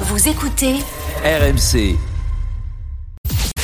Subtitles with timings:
[0.00, 0.74] Vous écoutez
[1.24, 1.96] RMC.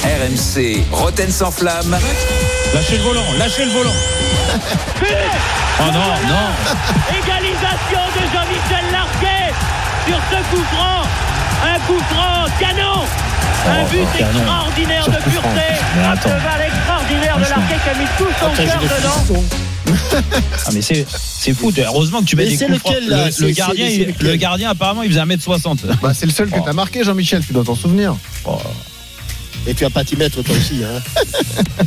[0.02, 1.96] RMC, Roten sans flamme.
[2.74, 3.90] Lâchez le volant, lâchez le volant.
[5.80, 6.48] oh non, non.
[7.10, 9.52] Égalisation de Jean-Michel Larquet
[10.06, 11.02] sur ce coup franc.
[11.64, 13.04] Un coup franc canon.
[13.64, 15.68] Un Oh, but oh, extraordinaire de pureté.
[16.04, 19.42] Un cheval extraordinaire de Larquet qui a mis tout son cœur dedans.
[20.66, 21.72] Ah mais c'est c'est fou.
[21.76, 22.94] Heureusement que tu mets Mais des c'est coups francs.
[22.94, 25.78] lequel, là Le, gardien, il- le gardien apparemment il faisait 1m60.
[26.02, 26.62] Bah, c'est le seul que Oh.
[26.64, 28.16] t'as marqué, Jean-Michel, tu dois t'en souvenir.
[28.44, 28.58] Oh,
[29.66, 30.82] Et tu vas pas t'y mettre toi aussi.
[30.84, 31.00] Hein.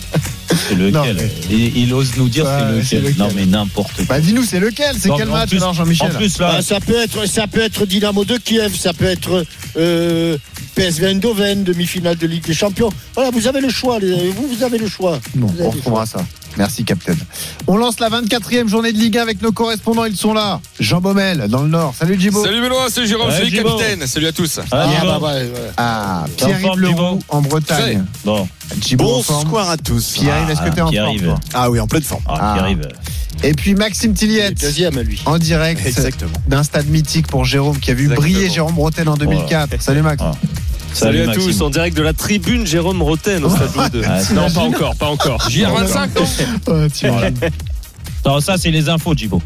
[0.70, 3.04] c'est lequel Non, mais- il, il ose nous dire Ouais, c'est lequel.
[3.04, 3.18] lequel.
[3.18, 4.06] Non mais n'importe quoi.
[4.08, 7.26] Bah, dis-nous, c'est lequel C'est quel match Jean-Michel En plus là, Ah, ça peut être,
[7.28, 9.46] ça peut être Dynamo de Kiev, ça peut être
[9.78, 10.38] euh,
[10.76, 12.90] PSV Eindhoven, demi-finale de Ligue des Champions.
[13.14, 14.00] Voilà, vous avez le choix.
[14.00, 15.20] les- Vous, vous avez le choix.
[15.36, 16.26] Bon, Vous avez on retrouvera ça.
[16.58, 17.14] Merci, Captain.
[17.68, 20.06] On lance la 24e journée de Ligue 1 avec nos correspondants.
[20.06, 20.60] Ils sont là.
[20.80, 21.94] Jean Baumel, dans le Nord.
[21.98, 22.44] Salut, Djibo.
[22.44, 24.60] Salut Benoît, c'est Jérôme, Ouais, salut capitaine, salut à tous.
[24.72, 25.52] Ah, Ah, bah, ouais, ouais.
[25.78, 28.06] Ah, Pierre-Yves Leroux en Bretagne.
[28.24, 28.98] Bon, forme.
[28.98, 30.12] Bonsoir à tous.
[30.14, 32.24] Pierre-Yves, est-ce que t'es en Pierre forme Ah oui, en pleine forme.
[32.28, 32.60] ah, Ah.
[32.62, 32.88] arrive.
[33.44, 35.22] Et puis Maxime Tilliette, deuxième, lui.
[35.26, 36.32] en direct Exactement.
[36.48, 38.22] d'un stade mythique pour Jérôme qui a vu Exactement.
[38.34, 39.82] briller Jérôme Bretagne en 2004.
[39.82, 40.24] Salut Max.
[40.26, 40.32] Ah.
[40.96, 41.44] Salut, à Maxime.
[41.44, 44.08] tous, en direct de la tribune Jérôme Roten au stade Louis II.
[44.08, 45.48] Ah, c'est- non, pas encore, pas encore.
[45.50, 46.10] JR25,
[46.68, 47.50] non.
[48.26, 49.42] Non, ça c'est les infos, Djibo.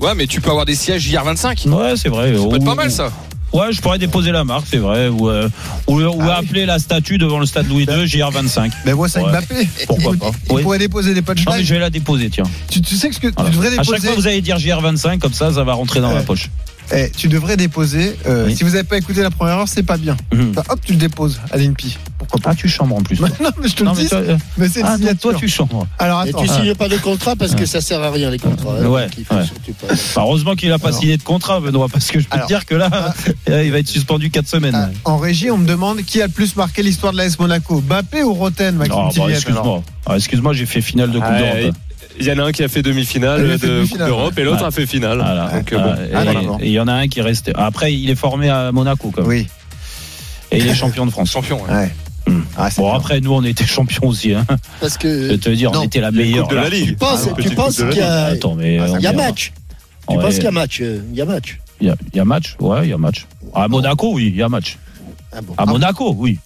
[0.00, 1.68] Ouais, mais tu peux avoir des sièges JR25.
[1.68, 2.34] Ouais, c'est vrai.
[2.36, 3.12] Ça peut être pas mal ça.
[3.52, 5.06] Ouais, je pourrais déposer la marque, c'est vrai.
[5.06, 5.48] Ou, euh,
[5.86, 6.46] ou, ou Ah oui.
[6.46, 8.72] appeler la statue devant le stade Louis II, JR25.
[8.84, 9.30] Mais moi, c'est Ouais.
[9.30, 9.68] Mbappé.
[9.86, 10.30] Pourquoi il, pas.
[10.50, 10.62] il Oui.
[10.64, 11.64] pourrait déposer des Non, mais punchlines.
[11.64, 12.42] je vais la déposer, tiens.
[12.68, 13.50] Tu, tu sais que ce que Voilà.
[13.50, 14.06] tu devrais À chaque déposer.
[14.08, 16.14] fois, vous allez dire JR25, comme ça, ça va rentrer dans Ouais.
[16.16, 16.50] ma poche.
[16.92, 18.14] Eh, tu devrais déposer.
[18.26, 18.56] euh, Oui.
[18.56, 20.16] Si vous n'avez pas écouté la première heure, c'est pas bien.
[20.32, 20.52] Mhm.
[20.52, 21.96] Bah, hop, tu le déposes à l'INPI.
[22.18, 23.20] Pourquoi pas Ah, tu chambres en plus.
[23.20, 23.28] non,
[23.60, 24.06] mais je te le Non, dis.
[24.08, 25.86] toi, euh, Mais c'est une ah, toi, tu chambres.
[25.98, 26.42] Alors Et attends.
[26.42, 28.76] tu signes pas de contrat parce que ça sert à rien les contrats.
[28.80, 28.86] hein.
[28.86, 29.42] Ouais, pas-
[29.88, 31.00] Bah, heureusement qu'il a pas Alors.
[31.00, 32.46] signé de contrat, Benoît, parce que je peux Alors.
[32.48, 33.14] te dire que là,
[33.46, 34.74] il va être suspendu 4 semaines.
[34.74, 37.80] Ah, en régie, on me demande qui a le plus marqué l'histoire de l'AS Monaco,
[37.80, 39.82] Bappé ou Roten, Maxime bah, alors excuse-moi.
[40.06, 41.74] Ah, excuse-moi, j'ai fait finale de Coupe d'Europe.
[42.20, 44.68] Il y en a un qui a fait demi-finale de Coupe d'Europe et l'autre Ouais.
[44.68, 45.18] a fait finale.
[45.18, 45.48] Voilà.
[45.52, 46.24] Donc, euh, Ah,
[46.60, 47.52] et- et il y en a un qui est resté.
[47.56, 49.28] Après, il est formé à Monaco, quand même.
[49.30, 49.46] Oui.
[50.52, 51.30] Et il est champion de France.
[51.32, 51.60] Champion.
[51.64, 51.72] ouais.
[51.74, 51.90] Ouais.
[52.26, 52.40] Hmm.
[52.56, 52.94] Ah, Bon, bien.
[52.98, 54.32] après, nous, on était champions aussi.
[54.32, 54.46] Hein.
[54.80, 55.80] Parce Je que te dire, non.
[55.80, 56.48] on était la meilleure.
[56.48, 56.68] De la.
[56.70, 56.86] Ligue.
[56.90, 58.78] tu penses, Ah, penses qu'il y a, Attends, mais.
[58.80, 59.52] Ah, il y a match.
[60.08, 60.22] Tu Ouais.
[60.22, 61.58] penses qu'il y a match euh, Il y a match.
[61.80, 63.26] Il y a, il y a match Ouais, il y a match.
[63.54, 64.78] À Monaco, oui, il y a match.
[65.42, 65.54] Bon.
[65.58, 66.38] À Monaco, oui.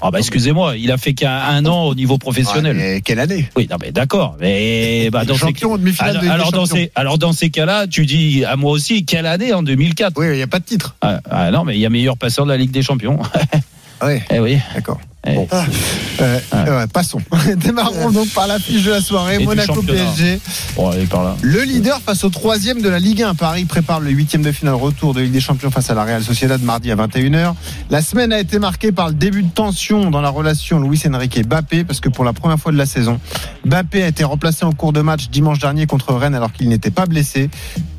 [0.00, 2.76] Ah bah excusez-moi, il a fait qu'un un an au niveau professionnel.
[2.76, 3.48] Ouais, mais quelle année?
[3.56, 5.54] Oui, non mais d'accord, mais bah, dans ces
[5.98, 9.52] alors, alors dans ces alors dans ces cas-là, tu dis à moi aussi quelle année
[9.52, 10.94] en 2004 Oui, il n'y a pas de titre.
[11.00, 13.18] ah, ah non, mais il y a meilleur passeur de la Ligue des Champions.
[14.00, 14.58] Oui, eh oui.
[14.76, 15.00] d'accord.
[15.28, 15.34] Eh.
[15.34, 15.48] Bon.
[16.20, 17.20] Euh, euh, passons.
[17.56, 19.36] Démarrons donc par l'affiche de la soirée.
[19.40, 19.82] Et Monaco.
[19.82, 20.40] PSG.
[20.74, 21.36] Bon, allez par là.
[21.42, 23.34] Le leader face au troisième de la Ligue 1.
[23.34, 26.22] Paris prépare le huitième de finale retour de Ligue des Champions face à la Real
[26.22, 27.54] Sociedad mardi à 21h.
[27.90, 31.36] La semaine a été marquée par le début de tension dans la relation Luis Enrique
[31.36, 33.20] et Bappé parce que pour la première fois de la saison,
[33.64, 36.90] Bappé a été remplacé en cours de match dimanche dernier contre Rennes alors qu'il n'était
[36.90, 37.50] pas blessé.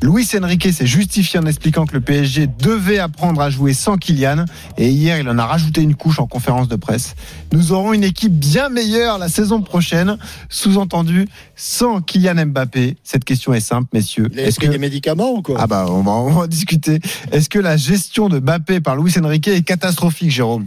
[0.02, 4.44] Luis Enrique s'est justifié en expliquant que le PSG devait apprendre à jouer sans Kylian
[4.76, 7.14] et hier il en a rajouté une couche en conférence de presse.
[7.52, 10.16] Nous aurons une équipe bien meilleure la saison prochaine,
[10.48, 11.26] sous-entendu
[11.56, 12.96] sans Kylian Mbappé.
[13.02, 14.28] Cette question est simple, messieurs.
[14.36, 15.56] Est-ce que des médicaments ou quoi?
[15.58, 17.00] Ah bah on va, on va en discuter.
[17.32, 20.66] Est-ce que la gestion de Mbappé par Luis Enrique est catastrophique, Jérôme?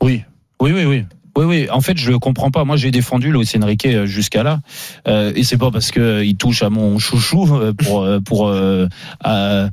[0.00, 0.22] Oui,
[0.60, 1.04] oui, oui, oui.
[1.34, 1.66] Oui, oui.
[1.70, 2.64] En fait, je comprends pas.
[2.64, 4.60] Moi, j'ai défendu Luis Enrique euh, jusqu'à là,
[5.08, 7.46] euh, et c'est pas parce que euh, il touche à mon chouchou
[7.78, 8.86] pour euh, pour euh,
[9.24, 9.68] à-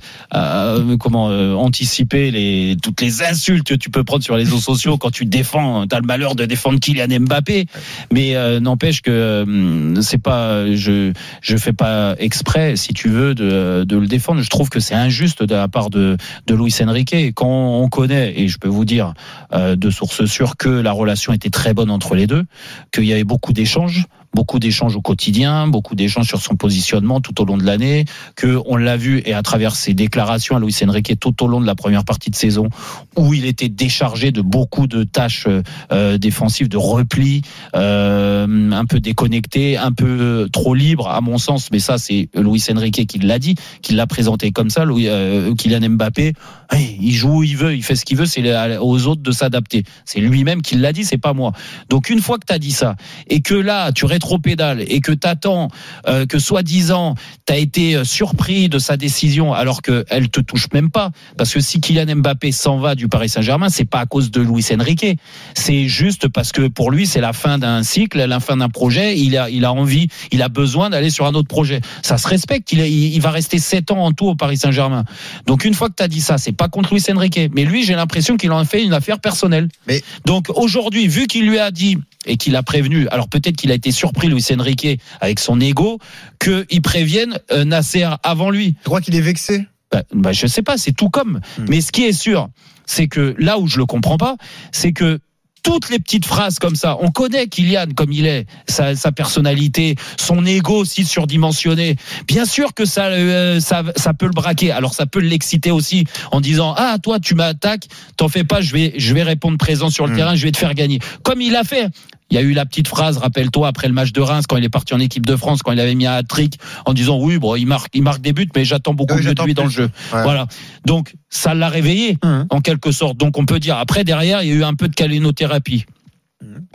[0.99, 4.97] comment euh, anticiper les toutes les insultes que tu peux prendre sur les réseaux sociaux
[4.97, 5.85] quand tu défends.
[5.87, 7.65] T'as le malheur de défendre Kylian Mbappé,
[8.13, 13.97] mais n'empêche que c'est pas je je fais pas exprès, si tu veux, de de
[13.97, 14.41] le défendre.
[14.41, 16.15] Je trouve que c'est injuste de la part de
[16.47, 17.15] de Luis Enrique.
[17.35, 17.47] Quand
[17.81, 19.13] on connaît, et je peux vous dire
[19.53, 22.45] de sources sûres que la relation était très bonne entre les deux,
[22.91, 27.41] qu'il y avait beaucoup d'échanges, beaucoup d'échanges au quotidien, beaucoup d'échanges sur son positionnement tout
[27.41, 28.05] au long de l'année,
[28.35, 31.61] que on l'a vu et à travers ses déclarations à Luis Enrique tout au long
[31.61, 32.69] de la première partie de saison,
[33.17, 35.47] où il était déchargé de beaucoup de tâches
[35.91, 37.41] euh, défensives, de repli,
[37.75, 42.63] euh, un peu déconnecté, un peu trop libre à mon sens, mais ça c'est Luis
[42.71, 44.85] Enrique qui l'a dit, qui l'a présenté comme ça.
[44.85, 46.33] Louis, euh, Kylian Mbappé,
[46.77, 48.43] il joue où il veut, il fait ce qu'il veut, c'est
[48.77, 49.83] aux autres de s'adapter.
[50.05, 51.51] C'est lui-même qui l'a dit, c'est pas moi.
[51.89, 52.95] Donc une fois que tu as dit ça
[53.27, 55.69] et que là tu rétro-pédale et que t'attends
[56.07, 60.91] euh, que soi-disant t'as été euh, surpris de sa décision alors qu'elle te touche même
[60.91, 64.29] pas, parce que si Kylian Mbappé s'en va du Paris Saint-Germain, c'est pas à cause
[64.29, 65.17] de Luis Enrique,
[65.55, 69.17] c'est juste parce que pour lui c'est la fin d'un cycle, la fin d'un projet,
[69.17, 71.81] il a, il a envie, il a besoin d'aller sur un autre projet.
[72.03, 75.05] Ça se respecte, il va rester 7 ans en tout au Paris Saint-Germain.
[75.47, 77.83] Donc une fois que tu as dit ça, c'est pas contre Luis Enrique, mais lui
[77.83, 79.69] j'ai l'impression qu'il en fait une affaire personnelle.
[79.87, 83.71] Mais- Donc aujourd'hui, vu qu'il lui a dit et qu'il a prévenu, alors peut-être qu'il
[83.71, 85.99] a été surpris Luis Enrique avec son ego,
[86.39, 88.75] qu'il prévienne euh, Nasser avant lui.
[88.83, 89.65] Je crois qu'il est vexé?
[89.91, 91.39] Bah, bah, je sais pas, c'est tout comme.
[91.57, 91.65] Hmm.
[91.69, 92.49] Mais ce qui est sûr,
[92.85, 94.35] c'est que là où je le comprends pas,
[94.73, 95.19] c'est que
[95.63, 99.95] toutes les petites phrases comme ça, on connaît Kylian comme il est, sa, sa personnalité,
[100.17, 101.95] son ego aussi surdimensionné.
[102.27, 104.71] Bien sûr que ça, euh, ça, ça peut le braquer.
[104.71, 108.73] Alors ça peut l'exciter aussi en disant ah toi tu m'attaques, t'en fais pas, je
[108.73, 110.15] vais, je vais répondre présent sur le Mm.
[110.15, 110.99] terrain, je vais te faire gagner.
[111.23, 111.87] Comme il a fait.
[112.31, 114.63] Il y a eu la petite phrase, rappelle-toi, après le match de Reims, quand il
[114.63, 117.37] est parti en équipe de France, quand il avait mis un hat-trick, en disant oui,
[117.39, 119.63] bon, il marque, il marque des buts, mais j'attends beaucoup Oui, mieux de lui dans
[119.63, 119.89] le jeu.
[120.13, 120.23] Ouais.
[120.23, 120.47] Voilà.
[120.85, 122.45] Donc, ça l'a réveillé, Mhm.
[122.49, 123.17] en quelque sorte.
[123.17, 125.85] Donc, on peut dire, après, derrière, il y a eu un peu de calénothérapie.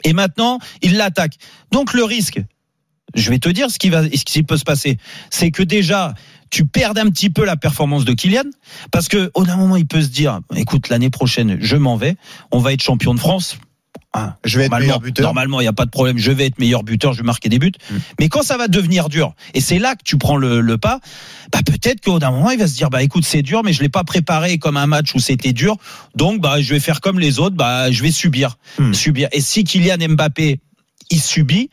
[0.04, 1.34] Et maintenant, il l'attaque.
[1.72, 2.40] Donc, le risque,
[3.14, 4.98] je vais te dire ce qui va, ce qui peut se passer.
[5.30, 6.14] C'est que déjà,
[6.50, 8.44] tu perds un petit peu la performance de Kylian,
[8.90, 12.16] parce que, au d'un moment, il peut se dire, écoute, l'année prochaine, je m'en vais,
[12.50, 13.56] on va être champion de France.
[14.16, 15.25] Ah, Je vais être normalement, meilleur buteur.
[15.26, 16.19] Normalement, il n'y a pas de problème.
[16.19, 17.72] Je vais être meilleur buteur, je vais marquer des buts.
[17.90, 17.94] Mm.
[18.20, 21.00] Mais quand ça va devenir dur, et c'est là que tu prends le, le pas,
[21.52, 23.82] bah peut-être qu'au d'un moment, il va se dire, bah écoute, c'est dur, mais je
[23.82, 25.76] l'ai pas préparé comme un match où c'était dur.
[26.14, 28.94] Donc, bah je vais faire comme les autres, bah je vais subir, Mm.
[28.94, 29.28] subir.
[29.32, 30.61] Et si Kylian Mbappé,
[31.11, 31.70] il subit.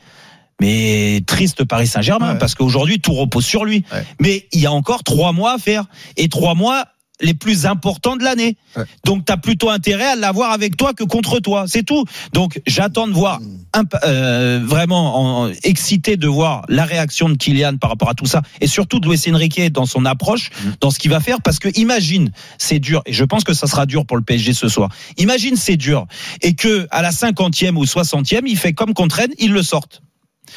[0.60, 2.38] Mais triste Paris Saint-Germain Ouais.
[2.38, 3.84] parce qu'aujourd'hui tout repose sur lui.
[3.92, 4.06] Ouais.
[4.20, 5.86] Mais il y a encore trois mois à faire
[6.18, 6.86] et trois mois
[7.22, 8.58] les plus importants de l'année.
[8.76, 8.84] Ouais.
[9.06, 12.06] Donc tu as plutôt intérêt à l'avoir avec toi que contre toi, c'est tout.
[12.34, 13.40] Donc j'attends de voir
[13.74, 18.26] imp- euh, vraiment en- excité de voir la réaction de Kylian par rapport à tout
[18.26, 21.60] ça et surtout de Luis Enrique dans son approche, dans ce qu'il va faire parce
[21.60, 24.68] que imagine, c'est dur et je pense que ça sera dur pour le PSG ce
[24.68, 24.90] soir.
[25.18, 26.06] Imagine c'est dur
[26.42, 30.02] et que à la 50e ou 60e, il fait comme contre Rennes, il le sortent.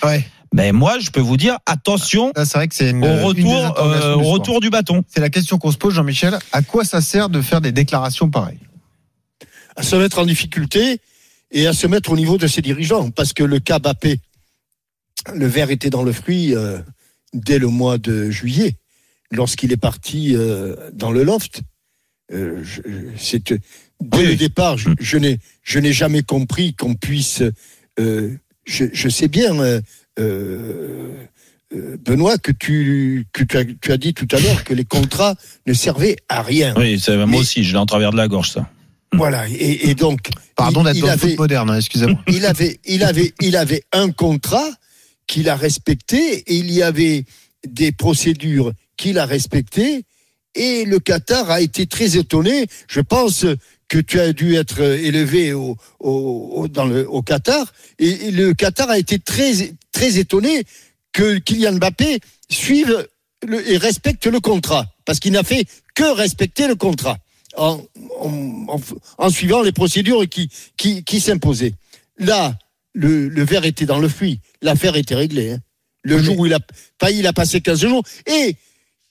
[0.02, 0.26] Ouais.
[0.52, 4.14] Mais moi, je peux vous dire attention c'est vrai que c'est une, au retour euh,
[4.14, 5.02] au retour du bâton.
[5.08, 6.38] C'est la question qu'on se pose, Jean-Michel.
[6.52, 8.60] À quoi ça sert de faire des déclarations pareilles?
[9.76, 11.00] À se mettre en difficulté
[11.50, 13.10] et à se mettre au niveau de ses dirigeants.
[13.10, 14.20] Parce que le cas Bappé,
[15.34, 16.78] le verre était dans le fruit euh,
[17.32, 18.76] dès le mois de juillet,
[19.32, 21.62] lorsqu'il est parti euh, dans le loft.
[22.32, 22.80] Euh, je-
[24.00, 24.26] dès Oui.
[24.26, 27.42] le départ, je, je n'ai jamais compris qu'on puisse.
[27.98, 29.80] euh, je, je sais bien, euh,
[31.72, 35.34] Benoît, que tu que tu as, tu as dit tout à l'heure que les contrats
[35.66, 36.74] ne servaient à rien.
[36.76, 38.68] Oui, c'est moi Mais- aussi, je l'ai en travers de la gorge ça.
[39.12, 39.48] Voilà.
[39.48, 42.18] Et, et donc, Pardon d'être dans le avait- foot moderne, hein, excusez-moi.
[42.28, 44.68] il avait, il avait, il avait un contrat
[45.26, 47.24] qu'il a respecté et il y avait
[47.66, 50.04] des procédures qu'il a respectées
[50.54, 52.66] et le Qatar a été très étonné.
[52.88, 53.46] Je pense
[53.94, 58.30] que tu as dû être élevé au, au, au- dans le, au Qatar et, et
[58.32, 59.52] le Qatar a été très,
[59.92, 60.64] très étonné
[61.12, 62.18] que Kylian Mbappé
[62.50, 63.06] suive
[63.46, 65.64] le- et respecte le contrat parce qu'il n'a fait
[65.94, 67.18] que respecter le contrat
[67.56, 67.80] en,
[68.18, 68.30] en,
[68.66, 68.80] en-
[69.18, 71.74] en suivant les procédures qui, qui, qui s'imposaient.
[72.18, 72.58] Là,
[72.94, 74.40] le, le verre était dans le fruit.
[74.60, 75.52] L'affaire était réglée.
[75.52, 75.58] hein.
[76.02, 76.58] Le jour où il a,
[76.98, 78.02] pas, il a passé 15 jours.
[78.26, 78.56] Et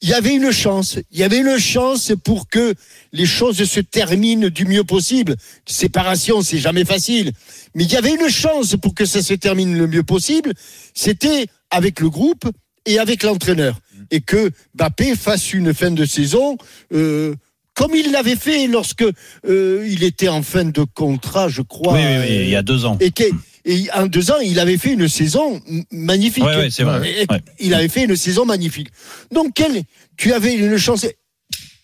[0.04, 1.00] il y avait une chance.
[1.12, 2.76] Il y avait une chance pour que
[3.14, 5.36] les choses se terminent du mieux possible.
[5.66, 7.32] Séparation, c'est jamais facile.
[7.74, 10.54] Mais il y avait une chance pour que ça se termine le mieux possible.
[10.94, 12.46] C'était avec le groupe
[12.86, 13.80] et avec l'entraîneur.
[14.12, 16.58] Et que Bappé fasse une fin de saison,
[16.94, 17.34] euh,
[17.74, 19.06] comme il l'avait fait lorsque
[19.48, 21.94] euh, il était en fin de contrat, je crois.
[21.94, 22.98] Oui, oui, oui, il y a deux ans.
[23.00, 23.24] Et, que-
[23.66, 26.44] et en deux ans, il avait fait une saison magnifique.
[26.44, 27.26] Ouais, ouais, c'est vrai.
[27.60, 28.90] Il avait fait une saison magnifique.
[29.32, 29.82] Donc, quel,
[30.24, 31.06] tu avais une chance.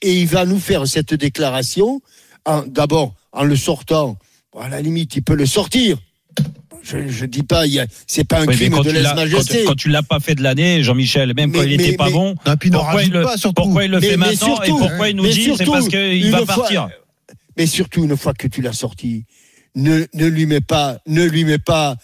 [0.02, 2.02] Et il va nous faire cette déclaration,
[2.68, 4.18] d'abord en le sortant.
[4.58, 5.98] À la limite, il peut le sortir.
[6.82, 7.64] Je ne dis pas,
[8.08, 9.64] c'est pas un Oui, crime quand de tu l'as- lèse-majesté.
[9.64, 11.98] quand, quand tu l'as pas fait de l'année, Jean-Michel, même Mais- quand il mais- était
[11.98, 14.48] pas mais- bon, Non, pourquoi il le, pas, pourquoi il le Mais- fait mais maintenant
[14.62, 16.90] et surtout- pourquoi il nous dit c'est parce qu'il va fois- partir?
[17.58, 19.26] Mais surtout, une fois que tu l'as sorti,
[19.80, 21.96] ne, ne lui mets pas, ne lui mets pas,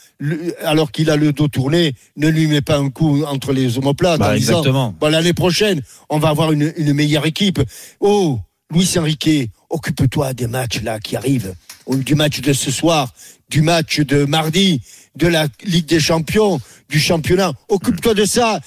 [0.64, 4.20] alors qu'il a le dos tourné, ne lui mets pas un coup entre les omoplates
[4.20, 7.62] Bah, en disant, bon, l'année prochaine, on va avoir une, une meilleure équipe.
[8.00, 8.40] Oh,
[8.74, 11.54] Luis Enrique, occupe-toi des matchs là qui arrivent,
[11.86, 13.14] Ou du match de ce soir,
[13.50, 14.82] du match de mardi,
[15.16, 17.54] de la Ligue des Champions, du championnat.
[17.70, 18.60] Occupe-toi de ça.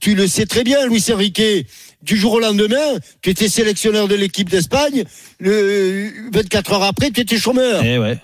[0.00, 1.66] Tu le sais très bien, Luis Enrique.
[2.02, 5.04] Du jour au lendemain, tu étais sélectionneur de l'équipe d'Espagne.
[5.38, 7.82] Le 24 heures après, tu étais chômeur.
[7.84, 8.18] Eh ouais.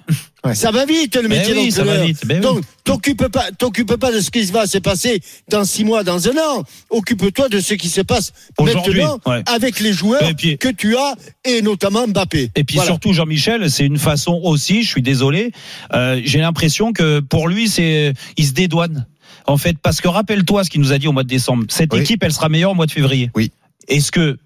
[0.44, 0.54] Ouais.
[0.54, 2.06] Ça va vite le Mais métier oui, ça va d'entraîneur.
[2.06, 2.22] vite.
[2.26, 2.40] Mais oui.
[2.40, 6.26] Donc, t'occupe pas, t'occupe pas de ce qui va se passer dans six mois, dans
[6.28, 6.62] un an.
[6.88, 9.42] Occupe-toi de ce qui se passe maintenant ouais.
[9.46, 11.14] avec les joueurs puis- que tu as
[11.44, 12.50] et notamment Mbappé.
[12.54, 12.90] Et puis Voilà.
[12.92, 15.50] surtout Jean-Michel, c'est une façon aussi, je suis désolé,
[15.92, 19.06] euh, j'ai l'impression que pour lui c'est il se dédouane.
[19.48, 21.64] En fait, parce que rappelle-toi ce qu'il nous a dit au mois de décembre.
[21.68, 22.00] Cette Oui.
[22.00, 23.30] équipe, elle sera meilleure au mois de février.
[23.34, 23.50] Oui.
[23.88, 24.38] Est-ce que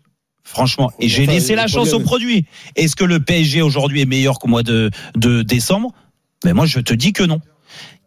[0.43, 2.45] franchement, et j'ai laissé la chance au produit.
[2.77, 5.93] Est-ce que le PSG aujourd'hui est meilleur qu'au mois de, de décembre?
[6.45, 7.41] Mais moi, je te dis que non.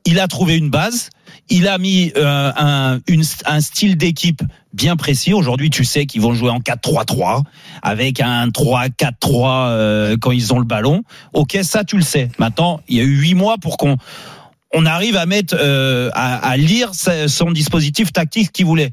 [0.05, 1.09] Il a trouvé une base.
[1.49, 4.41] Il a mis euh, un, une- un style d'équipe
[4.73, 5.33] bien précis.
[5.33, 7.43] Aujourd'hui, tu sais qu'ils vont jouer en 4-3-3
[7.81, 11.03] avec un 3-4-3 euh, quand ils ont le ballon.
[11.31, 12.29] Ok, ça tu le sais.
[12.39, 13.95] Maintenant, il y a eu huit mois pour qu'on
[14.73, 16.91] on arrive à mettre euh, à, à lire
[17.27, 18.91] son dispositif tactique qu'il voulait.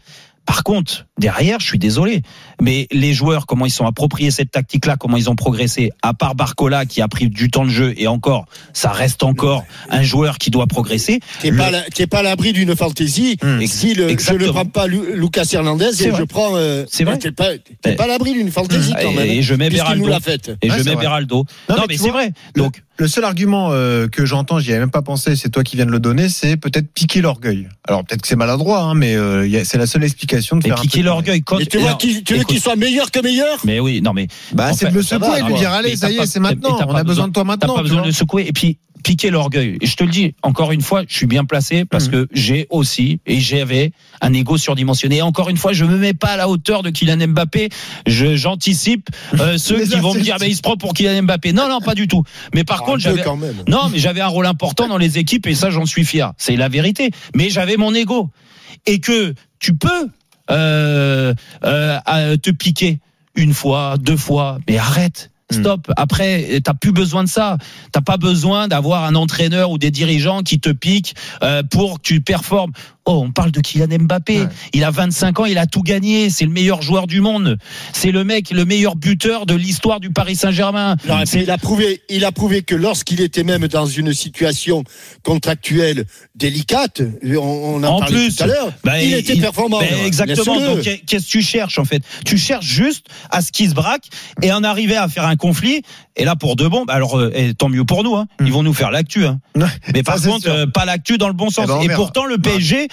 [0.51, 2.23] Par contre, derrière, je suis désolé,
[2.61, 6.35] mais les joueurs, comment ils sont appropriés cette tactique-là, comment ils ont progressé, à part
[6.35, 10.39] Barcola qui a pris du temps de jeu, et encore, ça reste encore un joueur
[10.39, 11.21] qui doit progresser.
[11.41, 13.37] T'es Le- pas, à la- t'es pas à l'abri d'une fantaisie.
[13.45, 13.65] Hum.
[13.65, 16.19] Si le, je ne prends pas Lu- Lucas Hernandez et vrai.
[16.19, 16.57] je prends.
[16.57, 17.17] euh, C'est vrai.
[17.19, 17.95] T'es pas, t'es Eh.
[17.95, 19.27] pas à l'abri d'une fantaisie quand Et- même.
[19.31, 20.03] et je mets Beraldo.
[20.03, 20.51] nous l'a faite.
[20.63, 21.03] Et Ouais, je mets vrai.
[21.05, 21.45] Beraldo.
[21.69, 22.33] Non, mais mais, tu c'est vrai.
[22.57, 25.65] le- Donc, Le seul argument euh, que j'entends, j'y avais même pas pensé, c'est toi
[25.65, 27.67] qui viens de le donner, c'est peut-être piquer l'orgueil.
[27.89, 30.79] Alors peut-être que c'est maladroit, hein, mais euh, c'est la seule explication de et faire
[30.79, 31.57] un piquer l'orgueil quand.
[31.67, 33.57] Tu vois, qu'il- tu veux qu'il soit meilleur que meilleur?
[33.65, 36.17] Mais oui, non, mais Bah, c'est de le secouer de dire allez, ça t'as y
[36.19, 37.73] pas- est, c'est maintenant, t'as on pas a besoin de toi T'as maintenant.
[37.75, 38.45] pas tu besoin de le secouer.
[38.47, 39.79] Et puis, piquer l'orgueil.
[39.81, 42.11] Et je te le dis, encore une fois, je suis bien placé parce Mhm.
[42.13, 45.17] que j'ai aussi, et j'avais un ego surdimensionné.
[45.19, 47.69] Et encore une fois, je me mets pas à la hauteur de Kylian Mbappé.
[48.07, 51.53] Je, j'anticipe euh, ceux qui vont me dire, mais il se prend pour Kylian Mbappé.
[51.53, 52.23] Non, non, pas du tout.
[52.55, 53.63] Mais par Un contre, j'avais, quand même.
[53.69, 56.33] non, mais j'avais un rôle important dans les équipes et ça, j'en suis fier.
[56.37, 57.11] C'est la vérité.
[57.35, 58.31] Mais j'avais mon ego.
[58.87, 60.09] Et que tu peux
[60.51, 62.99] euh, euh, te piquer
[63.37, 65.30] une fois, deux fois, mais arrête.
[65.51, 65.91] Stop.
[65.97, 67.59] Après, t'as plus besoin de ça.
[67.93, 72.03] T'as pas besoin d'avoir un entraîneur ou des dirigeants qui te piquent euh, pour que
[72.03, 72.73] tu performes.
[73.13, 74.43] Oh, on parle de Kylian Mbappé.
[74.43, 74.49] Ouais.
[74.73, 76.31] Il a 25 ans, il a tout gagné.
[76.31, 77.59] C'est le meilleur joueur du monde.
[77.93, 80.95] C'est le mec, le meilleur buteur de l'histoire du Paris Saint-Germain.
[81.35, 84.85] Il a prouvé, il a prouvé que lorsqu'il était même dans une situation
[85.25, 86.05] contractuelle
[86.37, 89.81] délicate, on, on en, En parlait plus, tout à l'heure, bah, il était performant.
[89.81, 90.61] Ben, exactement.
[90.61, 92.05] Donc qu'est-ce que tu cherches en fait?
[92.25, 94.09] Tu cherches juste à ce qu'ils se braquent
[94.41, 95.83] et en arriver à faire un conflit.
[96.15, 98.15] Et là pour de bon, bah, alors euh, et tant mieux pour nous.
[98.15, 98.27] Hein.
[98.41, 99.27] Ils vont nous faire l'actu.
[99.27, 99.41] Hein.
[99.95, 101.67] Mais par contre, euh, pas l'actu dans le bon sens.
[101.67, 102.89] ben, et pourtant le PSG,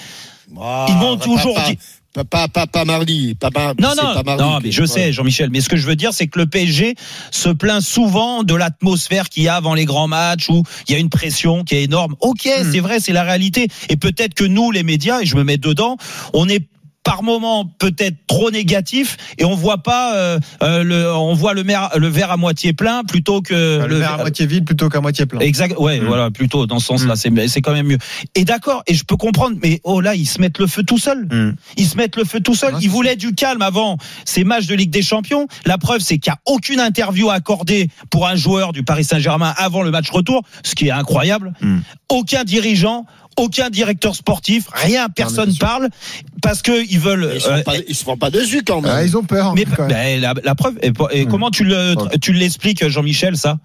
[0.59, 1.75] Ah, ils vont toujours pas, dire.
[2.13, 5.11] pas, pas, pas, pas mardi, pas, pas- Non, non, pas mardi non, mais je sais,
[5.11, 5.49] Jean-Michel.
[5.51, 6.95] Mais ce que je veux dire, c'est que le PSG
[7.31, 10.95] se plaint souvent de l'atmosphère qu'il y a avant les grands matchs où il y
[10.95, 12.15] a une pression qui est énorme.
[12.21, 12.71] Ok, Hmm.
[12.71, 13.67] c'est vrai, c'est la réalité.
[13.89, 15.97] Et peut-être que nous, les médias, et je me mets dedans,
[16.33, 16.65] on est
[17.07, 21.63] par moment peut-être trop négatif et on voit pas euh, euh, le on voit le,
[21.63, 24.89] mer- le verre à moitié plein plutôt que Enfin, Le verre à moitié vide plutôt
[24.89, 25.39] qu'à moitié plein.
[25.39, 26.05] Exact, ouais, Mm.
[26.05, 27.17] voilà, plutôt dans ce sens-là, Mm.
[27.17, 27.97] c'est c'est quand même mieux.
[28.35, 30.97] Et d'accord, et je peux comprendre, mais oh là, ils se mettent le feu tout
[30.97, 31.25] seuls.
[31.31, 31.55] Mm.
[31.77, 32.73] Ils se mettent le feu tout seuls.
[32.73, 35.47] Non, Ils voulaient du calme avant ces matchs de Ligue des Champions.
[35.65, 39.53] La preuve, c'est qu'il n'y a aucune interview accordée pour un joueur du Paris Saint-Germain
[39.57, 41.53] avant le match retour, ce qui est incroyable.
[42.09, 43.05] Aucun dirigeant.
[43.37, 45.89] Aucun directeur sportif, rien, personne parle
[46.41, 47.31] parce que ils veulent.
[47.35, 48.91] Ils se, euh, font pas, ils se font pas dessus quand même.
[48.93, 49.53] Ah, ils ont peur.
[49.55, 49.91] mais quand même.
[49.91, 51.29] ben, la, la preuve, et, et Hmm.
[51.29, 53.57] comment tu le tu l'expliques, Jean-Michel, ça?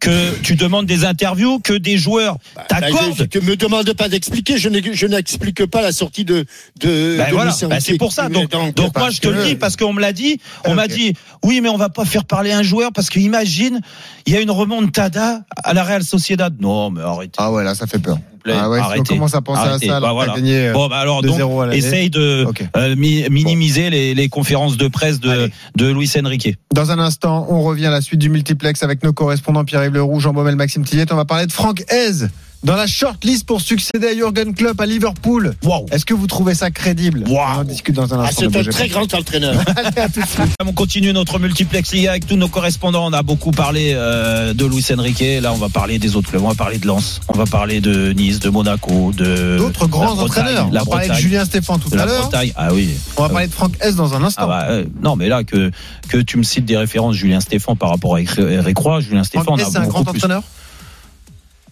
[0.00, 3.14] Que tu demandes des interviews, que des joueurs Bah, t'accordent.
[3.16, 6.44] je- Tu me demandes pas d'expliquer, je n'explique pas la sortie de.
[6.80, 8.28] de, Ben de voilà, ben c'est pour ça.
[8.28, 10.40] Donc, donc, donc, moi je te le dis parce qu'on me l'a dit.
[10.64, 11.12] On m'a dit
[11.44, 13.80] oui, mais on va pas faire parler un joueur parce que imagine,
[14.26, 16.52] il y a une remontada à la Real Sociedad.
[16.60, 17.34] Non, mais arrêtez.
[17.38, 18.18] Ah ouais, là, ça fait peur.
[18.42, 19.88] Plaît, Ah ouais, si on commence à penser Arrêtez.
[19.90, 20.34] à ça, Bah alors voilà.
[20.34, 22.46] gagné euh, Bon, bah alors 2-0 donc essaye de
[22.76, 25.52] euh, mi- minimiser les, les conférences de presse de Allez.
[25.76, 26.56] de Luis Enrique.
[26.74, 30.20] Dans un instant, on revient à la suite du multiplex avec nos correspondants Pierre-Yves Leroux,
[30.20, 31.10] Jean Baumel, Maxime Tillet.
[31.12, 32.26] On va parler de Franck Hez
[32.64, 35.54] dans la shortlist pour succéder à Jürgen Klopp à Liverpool.
[35.64, 35.86] Waouh.
[35.90, 37.24] Est-ce que vous trouvez ça crédible?
[37.28, 37.56] Waouh.
[37.56, 38.42] On en discute dans un Ah, instant.
[38.52, 39.54] c'est ne un très grand entraîneur.
[39.76, 40.54] Allez, à tout de suite.
[40.64, 43.06] On continue notre multiplex Liga avec tous nos correspondants.
[43.06, 45.24] On a beaucoup parlé euh, de Luis Enrique.
[45.42, 46.42] Là, on va parler des autres clubs.
[46.44, 47.20] On va parler de Lens.
[47.28, 50.68] On va parler de Nice, de Monaco, de D'autres grands Bretagne, entraîneurs.
[50.70, 52.20] La on va parler de Bretagne, Julien Stéphane tout à l'heure.
[52.22, 52.52] Bretagne.
[52.56, 52.90] Ah oui.
[53.16, 54.46] On va parler de Franck Hez dans un Ah instant.
[54.46, 55.70] bah, euh, non, mais là que
[56.08, 59.44] que tu me cites des références Julien Stéphan par rapport à Eric Roy, Julien Stéphan,
[59.44, 60.18] Franck a c'est un grand plus.
[60.18, 60.42] entraîneur?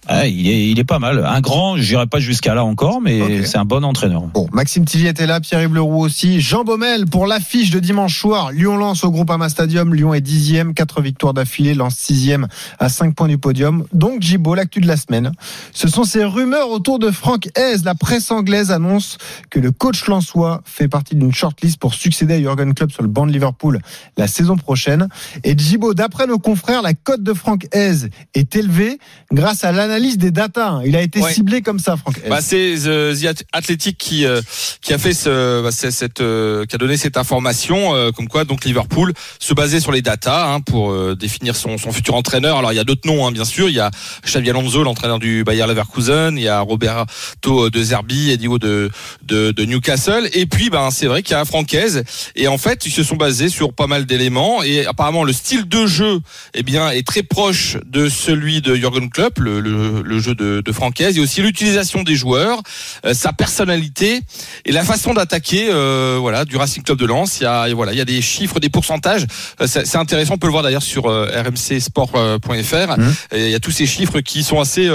[0.07, 1.25] Ah, il est il est pas mal.
[1.27, 3.47] Un grand, j'irai pas jusqu'à là encore, mais Ok.
[3.47, 4.23] c'est un bon entraîneur.
[4.23, 6.41] Bon, Maxime Tilly était là, Pierre-Yves Leroux aussi.
[6.41, 8.51] Jean Baumel pour l'affiche de dimanche soir.
[8.51, 9.95] Lyon lance au Groupama Stadium.
[9.95, 11.75] Lyon est dixième, quatre victoires d'affilée.
[11.75, 13.85] Lance sixième à cinq points du podium.
[13.93, 15.33] Donc, Gibo, l'actu de la semaine.
[15.73, 17.77] Ce sont ces rumeurs autour de Franck Hez.
[17.85, 19.19] La presse anglaise annonce
[19.51, 23.09] que le coach lançois fait partie d'une shortlist pour succéder à Jurgen Klopp sur le
[23.09, 23.79] banc de Liverpool
[24.17, 25.09] la saison prochaine.
[25.45, 28.99] Et Gibo, d'après nos confrères, la cote de Franck Hez est élevée
[29.31, 30.81] grâce à l'analyse liste des datas.
[30.85, 31.33] Il a été Ouais.
[31.33, 32.21] ciblé comme ça, Franck.
[32.29, 34.41] Bah, c'est euh, The Athletic qui euh,
[34.81, 38.65] qui a fait ce bah, cette euh, qui a donné cette information comme quoi donc
[38.65, 42.59] Liverpool se basait sur les datas hein, pour définir son, son futur entraîneur.
[42.59, 43.91] Alors il y a d'autres noms hein, bien sûr, il y a
[44.25, 48.91] Xavi Alonso l'entraîneur du Bayer Leverkusen, il y a Roberto de Zerbi et Diego de,
[49.23, 52.03] de de Newcastle et puis ben c'est vrai qu'il y a Francaise
[52.37, 55.69] et en fait ils se sont basés sur pas mal d'éléments et apparemment le style
[55.69, 56.21] de jeu
[56.55, 60.61] eh bien est très proche de celui de Jürgen Klopp, le, le, le jeu de,
[60.65, 61.17] de Francaise.
[61.17, 62.61] Et aussi l'utilisation des joueurs
[63.07, 64.21] euh, sa personnalité
[64.65, 67.41] et la façon d'attaquer euh, voilà du Racing Club de Lens.
[67.41, 69.27] Il y a voilà il y a des chiffres des pourcentages.
[69.61, 72.99] Euh, c'est intéressant on peut le voir d'ailleurs sur rmcsport.fr.
[73.33, 74.89] Et il y a tous ces chiffres qui sont assez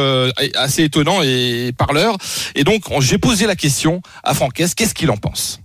[0.56, 2.18] assez étonnants et parleurs.
[2.56, 5.60] Et donc on- j'ai posé la question à Francaise qu'est-ce qu'il en pense?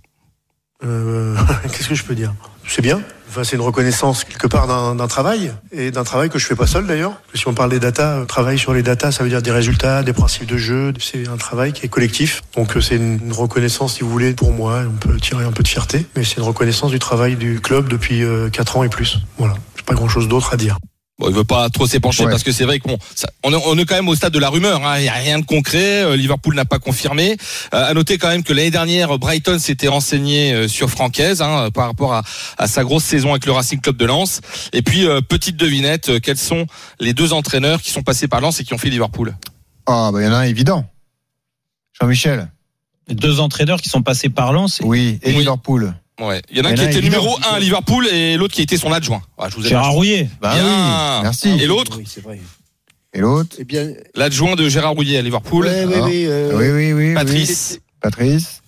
[1.71, 2.33] Qu'est-ce que je peux dire?
[2.67, 3.01] C'est bien.
[3.31, 6.67] Enfin, c'est une reconnaissance quelque part d'un travail et d'un travail que je fais pas
[6.67, 7.13] seul d'ailleurs.
[7.33, 10.03] Si on parle des datas, euh, travail sur les datas, ça veut dire des résultats,
[10.03, 10.91] des principes de jeu.
[10.99, 12.41] C'est un travail qui est collectif.
[12.57, 14.81] Donc euh, c'est une reconnaissance, si vous voulez, pour moi.
[14.85, 17.87] On peut tirer un peu de fierté, mais c'est une reconnaissance du travail du club
[17.87, 19.19] depuis euh, 4 ans et plus.
[19.37, 19.53] Voilà.
[19.77, 20.75] J'ai pas grand-chose d'autre à dire.
[21.21, 22.31] Bon, il veut pas trop s'épancher Ouais.
[22.31, 22.97] parce que c'est vrai qu'on
[23.43, 24.83] on, est, on est quand même au stade de la rumeur.
[24.85, 24.97] hein.
[24.97, 26.01] Il y a rien de concret.
[26.03, 27.37] Euh, Liverpool n'a pas confirmé.
[27.75, 31.69] Euh, à noter quand même que l'année dernière, Brighton s'était renseigné euh, sur Francaise hein,
[31.71, 32.23] par rapport à,
[32.57, 34.41] à sa grosse saison avec le Racing Club de Lens.
[34.73, 36.65] Et puis euh, petite devinette, euh, quels sont
[36.99, 39.35] les deux entraîneurs qui sont passés par Lens et qui ont fait Liverpool?
[39.85, 40.85] Ah, bah, il y en a un évident.
[41.99, 42.49] Jean-Michel.
[43.09, 44.79] Deux entraîneurs qui sont passés par Lens.
[44.83, 45.19] Oui.
[45.23, 45.39] Et Oui.
[45.39, 45.93] Liverpool.
[46.21, 46.41] Ouais.
[46.51, 48.77] Il y en a un qui était numéro 1 à Liverpool et l'autre qui était
[48.77, 49.21] son adjoint.
[49.37, 50.29] Ah, je vous ai Gérard Rouillet.
[50.41, 50.63] Bah Bien.
[50.63, 51.21] oui.
[51.23, 51.49] Merci.
[51.59, 52.39] Et l'autre Oui, c'est vrai.
[53.13, 56.03] Et l'autre Eh bien, l'adjoint de Gérard Rouillet à Liverpool, ouais, oui, Ah.
[56.05, 57.07] oui, euh, Oui, oui, oui.
[57.09, 57.13] oui.
[57.13, 58.61] Patrice Patrice.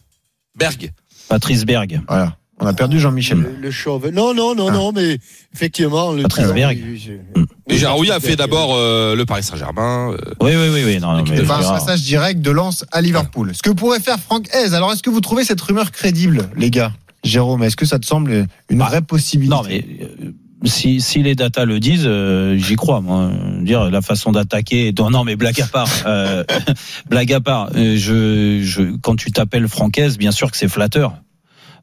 [0.56, 0.92] Berg.
[1.30, 2.02] Patrice Berg.
[2.08, 2.36] Voilà.
[2.60, 3.40] On a perdu Jean-Michel.
[3.40, 4.10] Le, le chauve.
[4.10, 4.72] Non, non, non, Ah.
[4.72, 5.18] non, mais
[5.54, 6.12] effectivement.
[6.12, 6.78] Le Patrice Berg.
[6.96, 7.46] je- Mm.
[7.70, 10.12] Et Gérard Rouillet a fait Berg, d'abord euh, le Paris Saint-Germain.
[10.12, 11.00] euh, Oui, oui, oui, oui.
[11.00, 13.54] Non, non, mais un passage direct de Lens à Liverpool.
[13.56, 14.74] Ce que pourrait faire Franck Hez.
[14.76, 16.92] Alors, est-ce que vous trouvez cette rumeur crédible, les gars?
[17.24, 20.32] Jérôme, est-ce que ça te semble une Bah, vraie possibilité Non, mais euh,
[20.66, 23.02] si, si les datas le disent, euh, j'y crois.
[23.02, 24.94] Moi, dire la façon d'attaquer.
[24.98, 25.90] Non, non, mais blague à part.
[26.06, 26.44] euh,
[27.10, 27.70] blague à part.
[27.76, 31.14] euh, je, je, quand tu t'appelles Francaise, bien sûr que c'est flatteur.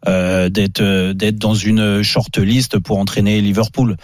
[0.09, 3.97] euh, d'être euh, d'être dans une short list pour entraîner Liverpool.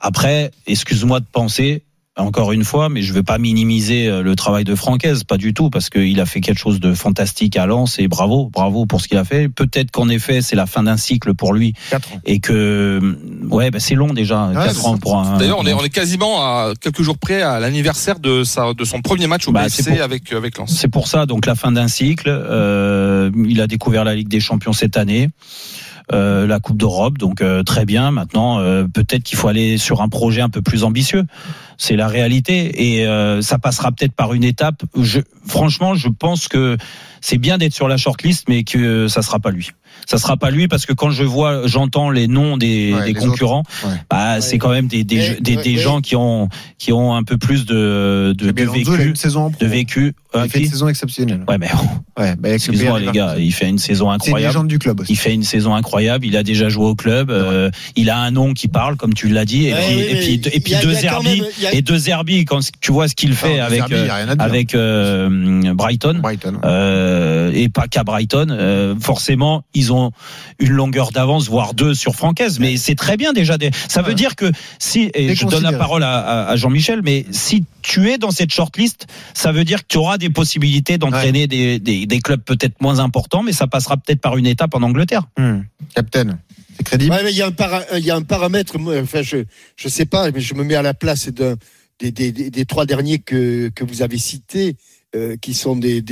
[0.00, 1.84] Après, excuse-moi de penser
[2.16, 5.52] encore une fois, mais je veux pas minimiser euh, le travail de Francaise, pas du
[5.52, 9.00] tout, parce qu'il a fait quelque chose de fantastique à Lens et bravo, bravo pour
[9.02, 9.48] ce qu'il a fait.
[9.48, 12.20] Peut-être qu'en effet, c'est la fin d'un cycle pour lui Quatre ans.
[12.24, 13.16] et que
[13.50, 14.98] ouais, bah, c'est long déjà, Ouais, quatre c'est ans ça.
[15.00, 15.36] pour un.
[15.38, 18.84] D'ailleurs, on est, on est quasiment à quelques jours près à l'anniversaire de sa, de
[18.84, 20.74] son premier match au Bah, pour- avec, avec Lens.
[20.74, 22.28] C'est pour ça, donc la fin d'un cycle.
[22.28, 25.28] euh, il a découvert la Ligue des Champions cette année.
[26.12, 28.12] Euh, la Coupe d'Europe, donc euh, très bien.
[28.12, 31.24] Maintenant, euh, peut-être qu'il faut aller sur un projet un peu plus ambitieux.
[31.78, 33.06] C'est la réalité, et
[33.42, 34.82] ça passera peut-être par une étape.
[34.98, 36.78] Je, franchement, je pense que
[37.20, 39.72] c'est bien d'être sur la shortlist, mais que ça sera pas lui.
[40.06, 43.12] Ça sera pas lui parce que quand je vois, j'entends les noms des, Ouais, des
[43.12, 43.90] les concurrents, ouais.
[44.08, 47.36] bah, c'est quand même des, des, des, des gens qui ont qui ont un peu
[47.38, 50.14] plus de de, de vécu, une saison de vécu.
[50.34, 51.44] Il Euh, a fait une saison exceptionnelle.
[51.48, 51.68] Ouais, mais
[52.18, 54.52] Ouais, bah, Bayern les gars, il fait une saison C'est une incroyable.
[54.52, 55.12] légende du club aussi.
[55.12, 56.26] Il fait une saison incroyable.
[56.26, 57.30] Il a déjà joué au club.
[57.30, 59.68] euh, il a un nom qui parle, comme tu l'as dit.
[59.68, 62.44] Et Ouais, puis, oui, et puis, et puis a- deux Zerbi a- et deux Zerbi
[62.44, 63.94] quand tu vois ce qu'il fait Non, avec Zerbi,
[64.38, 66.18] avec euh, Brighton.
[66.22, 66.58] Brighton.
[66.64, 68.48] Euh, et pas qu'à Brighton.
[68.50, 69.95] euh, forcément, ils ont
[70.58, 72.58] une longueur d'avance, voire deux sur Francaise.
[72.60, 73.58] Mais c'est très bien déjà.
[73.58, 74.14] des- Ça veut Ouais.
[74.14, 78.08] dire que si, et je donne la parole à, à- à Jean-Michel, mais si tu
[78.10, 82.06] es dans cette shortlist, ça veut dire que tu auras des possibilités d'entraîner des, des,
[82.06, 85.22] des clubs peut-être moins importants, mais ça passera peut-être par une étape en Angleterre.
[85.38, 85.60] Hmm.
[85.94, 86.38] Captain.
[86.76, 87.12] C'est crédible.
[87.14, 89.38] Ouais, mais il y a un, para- il y a un paramètre, moi, enfin, je
[89.76, 91.54] je sais pas, mais je me mets à la place d'un
[92.00, 94.76] des, des, des, des trois derniers que, que vous avez cités,
[95.14, 96.02] euh, qui sont des,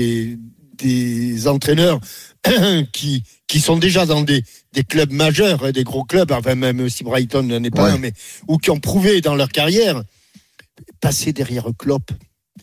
[0.78, 2.00] des, entraîneurs
[2.92, 6.88] qui, qui sont déjà dans des, des clubs majeurs, hein, des gros clubs, enfin même
[6.88, 7.90] si Brighton n'en est pas Ouais.
[7.92, 8.12] un, mais
[8.48, 10.02] ou qui ont prouvé dans leur carrière
[11.00, 12.10] passer derrière Klopp.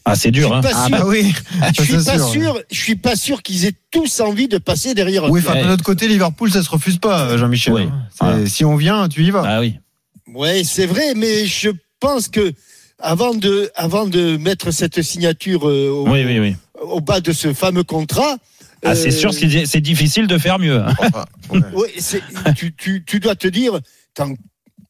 [0.06, 0.54] Ah, c'est dur.
[0.54, 0.62] Hein.
[0.64, 0.98] Suis Ah sûr.
[0.98, 1.34] bah oui.
[1.78, 2.60] Je suis Ça, pas sûr.
[2.72, 5.30] Je suis pas sûr qu'ils aient tous envie de passer derrière.
[5.30, 7.74] Oui, de l'autre côté, Liverpool, ça se refuse pas, Jean-Michel.
[7.74, 7.84] Oui.
[8.10, 8.46] C'est- Voilà.
[8.48, 9.44] Si on vient, tu y vas.
[9.46, 9.76] Ah oui.
[10.34, 11.70] Ouais, c'est vrai, mais je
[12.00, 12.52] pense que
[13.00, 16.56] avant de, avant de mettre cette signature euh, au, Oui, oui, oui.
[16.82, 18.38] Au bas de ce fameux contrat.
[18.84, 20.80] Ah, c'est euh, sûr, c'est difficile de faire mieux.
[20.80, 20.94] hein.
[21.00, 21.60] Enfin, ouais.
[21.74, 22.24] ouais, c'est-
[22.56, 23.80] tu, tu, tu dois te dire,
[24.16, 24.34] tant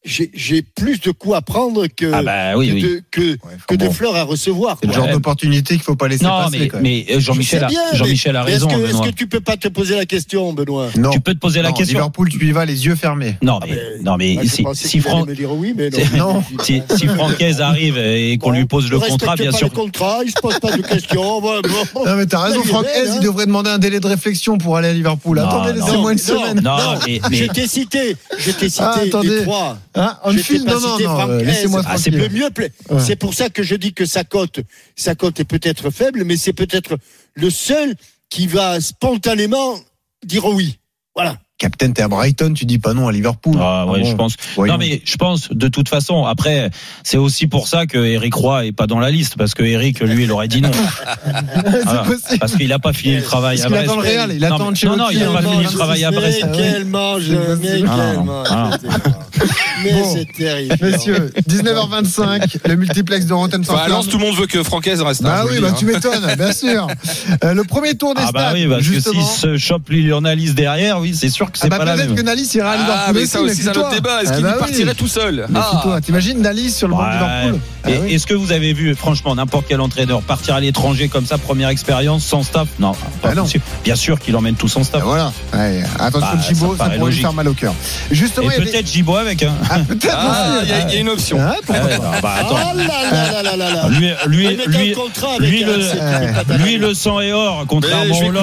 [0.03, 2.81] j'ai plus de coups à prendre que, Ah bah oui, que, oui.
[2.81, 3.91] de, que, Ouais, que enfin, de bon.
[3.91, 4.77] fleurs à recevoir.
[4.81, 5.11] C'est le genre Ouais.
[5.11, 6.71] d'opportunité qu'il faut pas laisser Non, passer.
[6.73, 8.67] mais, mais euh, Jean-Michel Je a, Jean-Michel a mais est-ce raison.
[8.79, 9.05] que, est-ce Benoît.
[9.07, 10.87] que tu peux pas te poser la question, Benoît?
[10.97, 11.11] Non.
[11.11, 11.99] Tu peux te poser la Non, question.
[11.99, 13.35] Liverpool, tu y vas les yeux fermés.
[13.43, 15.89] Non, Ah mais, ben, non, mais si, si, qu'il allait Fran- me dire oui, mais
[16.17, 16.33] Non.
[16.33, 16.43] non.
[16.63, 19.67] si, si Francaise arrive et qu'on Bon, lui pose le contrat, bien pas sûr.
[19.67, 21.21] le contrat, il se pose pas de questions.
[21.41, 23.15] Non mais t'as raison, Il est Franck belle, Hez, hein.
[23.19, 25.37] il devrait demander un délai de réflexion pour aller à Liverpool.
[25.39, 26.61] Attendez, laissez-moi une semaine.
[26.61, 29.43] Non, mais, Je t'ai cité, je t'ai cité Ah, attendez.
[29.95, 32.49] Hein Anfield, non, non, non, euh, laissez-moi Ah, c'est mieux,
[32.89, 32.99] Ouais.
[32.99, 34.59] c'est pour ça que je dis que sa cote,
[34.95, 36.97] sa cote est peut-être faible, mais c'est peut-être
[37.33, 37.95] le seul
[38.29, 39.77] qui va spontanément
[40.25, 40.79] dire oui.
[41.13, 41.37] Voilà.
[41.61, 43.55] Captain, t'es à Brighton, tu dis pas non à Liverpool.
[43.61, 44.09] Ah ouais, bon.
[44.09, 44.33] je pense.
[44.55, 44.73] Voyons.
[44.73, 46.25] Non mais je pense de toute façon.
[46.25, 46.71] Après,
[47.03, 49.99] c'est aussi pour ça que Eric Roy est pas dans la liste parce que Eric,
[49.99, 50.71] lui, il aurait dit non.
[51.83, 52.03] Voilà.
[52.03, 52.39] possible.
[52.39, 53.89] Parce qu'il a pas fini le travail Parce à Brest.
[53.91, 56.11] attend le Real, il attend non, non, il a Il pas fini le travail à
[56.11, 56.45] Brest.
[56.49, 58.47] Mais quel mange, mais Ah, quel mange.
[58.49, 58.69] Ah.
[59.83, 60.13] Mais Bon.
[60.13, 60.75] c'est terrible.
[60.81, 65.01] Messieurs, 19h25, le multiplex de Rotten Enfin, à Lens, tout le monde veut que Francaise
[65.01, 65.21] reste.
[65.25, 66.87] hein, Bah oui, bah tu m'étonnes, bien sûr.
[67.43, 70.53] Euh, le premier tour des Ah stats, bah oui, parce que s'il se chope Lionel
[70.53, 72.15] derrière, oui, c'est sûr que c'est Ah bah pas la peut-être même.
[72.17, 74.21] que Nalis ira à Liverpool Ah, mais ça aussi, c'est un autre débat.
[74.23, 74.59] Est-ce Ah qu'il bah oui.
[74.67, 75.45] partirait tout seul.
[75.55, 75.99] Ah.
[76.03, 77.11] T'imagines Nalis sur le banc de.
[77.13, 78.13] Liverpool Ah Et oui.
[78.13, 81.69] Est-ce que vous avez vu, franchement, n'importe quel entraîneur partir à l'étranger comme ça, première
[81.69, 82.67] expérience, sans staff?
[82.79, 83.43] Non, pas Bah non.
[83.43, 83.63] possible.
[83.83, 85.03] Bien sûr qu'il emmène tout son Ah, staff.
[85.03, 85.31] Voilà.
[85.53, 87.21] Ouais, attention, Bah, Chibo, ça ça, pourrait lui logique.
[87.21, 87.73] faire mal au cœur.
[88.11, 89.43] Justement, peut-être Gibo avec.
[89.43, 89.53] Hein.
[89.69, 91.37] Ah, peut-être Ah, il y, a- il y a une option.
[91.41, 91.79] Ah, bah.
[96.57, 98.33] Lui, le- sang est or, contrairement je vais au.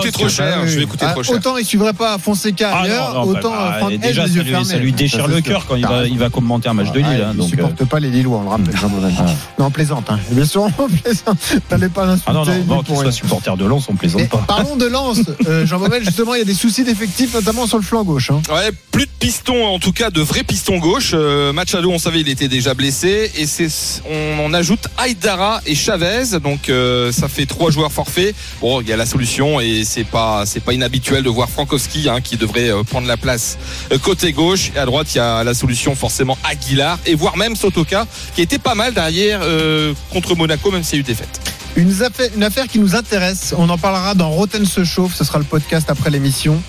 [0.41, 0.69] Ah oui.
[0.69, 1.35] Je vais coûter Ah, trop cher.
[1.35, 2.71] Autant il suivrait pas Fonseca
[3.15, 4.65] Non, autant bah, bah, déjà, les ça lui, fermés.
[4.65, 6.13] ça lui déchire Ça, le cœur quand il T'as va, raison.
[6.13, 7.23] il va commenter un match de Ah, Lille.
[7.23, 9.13] hein, il donc, euh, supporte pas les Lillois, on le rappelle, Jean Bonnet.
[9.59, 10.11] Non, on plaisante.
[10.11, 10.19] Hein.
[10.31, 11.39] Bien sûr, on plaisante.
[11.69, 12.25] T'allais pas l'insulter.
[12.31, 13.03] Ah non, non, lui, non, pour qu'il rien.
[13.05, 14.45] soit supporter de Lens, on plaisante Et pas.
[14.47, 17.79] parlons de Lens, euh, Jean Bobel, justement, il y a des soucis d'effectifs, notamment sur
[17.79, 18.31] le flanc gauche.
[18.31, 18.41] Hein.
[18.53, 21.13] Ouais, plus de pistons, en tout cas de vrais pistons gauche.
[21.15, 23.31] Euh, match à deux, on savait il était déjà blessé.
[23.37, 23.69] Et c'est,
[24.11, 26.39] on, on ajoute Aydara et Chavez.
[26.43, 28.35] Donc euh, ça fait trois joueurs forfaits.
[28.61, 32.09] Bon, il y a la solution et c'est pas c'est pas inhabituel de voir Frankowski
[32.09, 33.59] hein, qui devrait euh, prendre la place
[33.93, 34.73] euh, côté gauche.
[34.75, 38.43] Et à droite, il y a la solution forcément Aguilar et voire même Sotoka qui
[38.43, 41.41] était pas mal derrière euh, contre Monaco, même s'il y a eu défaite.
[41.77, 45.25] Une affaire, une affaire qui nous intéresse, on en parlera dans Roten se chauffe, ce
[45.25, 46.61] sera le podcast après l'émission.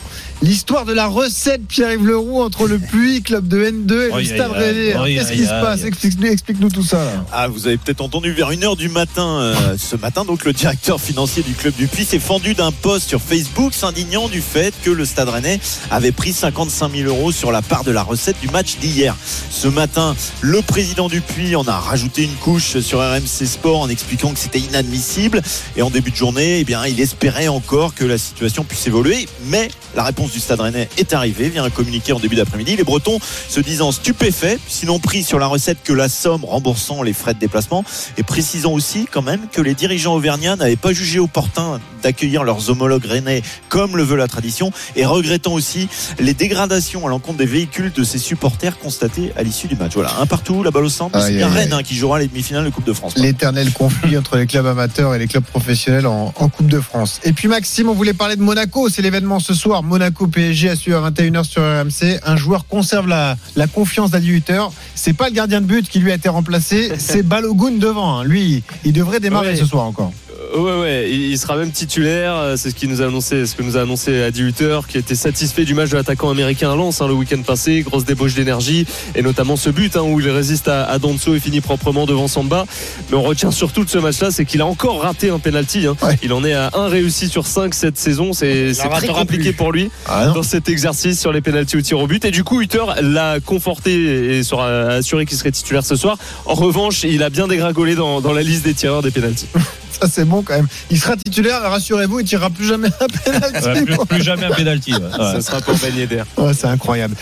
[0.41, 4.52] L'histoire de la recette Pierre-Yves Leroux entre le Puy, club de N2 et le Stade.
[4.52, 5.15] Rennais.
[5.15, 7.04] Qu'est-ce qui se passe Explique-nous tout ça.
[7.04, 7.25] là.
[7.34, 11.02] Ah, vous avez peut-être entendu vers 1h du matin, euh, ce matin, donc le directeur
[11.02, 14.89] financier du club du Puy s'est fendu d'un post sur Facebook s'indignant du fait que
[14.91, 15.60] le Stade Rennais
[15.91, 19.17] avait pris 55 000 euros sur la part de la recette du match d'hier.
[19.52, 23.89] Ce matin, le président du Puy en a rajouté une couche sur RMC Sport en
[23.89, 25.41] expliquant que c'était inadmissible.
[25.75, 29.28] Et en début de journée, eh bien, il espérait encore que la situation puisse évoluer.
[29.47, 32.76] Mais la réponse du Stade Rennais est arrivée via un communiqué en début d'après-midi.
[32.76, 37.13] Les Bretons se disant stupéfaits, sinon pris sur la recette que la somme remboursant les
[37.13, 37.84] frais de déplacement,
[38.18, 42.70] et précisant aussi quand même que les dirigeants auvergnats n'avaient pas jugé opportun d'accueillir leurs
[42.70, 45.89] homologues rennais comme le veut la tradition, et regrettant aussi
[46.20, 49.94] les dégradations à l'encontre des véhicules de ses supporters constatées à l'issue du match.
[49.94, 52.65] Voilà, un partout, la balle au centre, c'est bien Rennes hein, qui jouera les demi-finales
[52.65, 53.15] de Coupe de France.
[53.18, 57.20] L'éternel conflit entre les clubs amateurs et les clubs professionnels en, en Coupe de France.
[57.24, 58.89] Et puis Maxime, on voulait parler de Monaco.
[58.89, 59.84] C'est l'événement ce soir.
[59.84, 62.19] Monaco PSG à suivre à 21h sur RMC.
[62.25, 64.71] Un joueur conserve la, la confiance d'à 18h.
[64.95, 66.91] C'est pas le gardien de but qui lui a été remplacé.
[66.97, 68.19] C'est Balogun devant.
[68.19, 68.23] hein.
[68.23, 70.12] Lui, il devrait démarrer ce soir encore.
[70.39, 72.36] Euh, Ouais, ouais, il sera même titulaire.
[72.36, 74.97] euh, C'est ce qu'il nous a annoncé, ce que nous a annoncé à 18h, qui
[74.97, 77.82] était satisfait du match de l'attaquant américain à Lens hein, le week-end passé.
[77.82, 81.62] Grosse débauche d'énergie et notamment ce but hein, où il résiste à, à et finit
[81.62, 82.65] proprement devant Samba.
[83.10, 85.86] Mais on retient surtout de ce match-là, c'est qu'il a encore raté un penalty.
[85.88, 85.95] hein.
[86.02, 86.17] Ouais.
[86.23, 88.34] Il en est à un réussi sur cinq cette saison.
[88.34, 89.54] C'est très compliqué plus.
[89.54, 92.25] pour lui Ah dans cet exercice sur les pénalties au tir au but.
[92.25, 96.17] Et du coup, Hutter l'a conforté et sera assuré qu'il serait titulaire ce soir.
[96.45, 99.47] En revanche, il a bien dégringolé dans, dans la liste des tireurs des pénalties.
[100.02, 100.67] Ça, c'est bon quand même.
[100.89, 103.67] Il sera titulaire, rassurez-vous, il tirera plus jamais un penalty.
[103.67, 104.93] Ouais, plus, plus jamais un pénalty.
[104.93, 104.99] ouais.
[104.99, 105.17] Ouais.
[105.17, 106.25] Ça sera pour gagner d'air.
[106.38, 107.15] Ouais, c'est incroyable.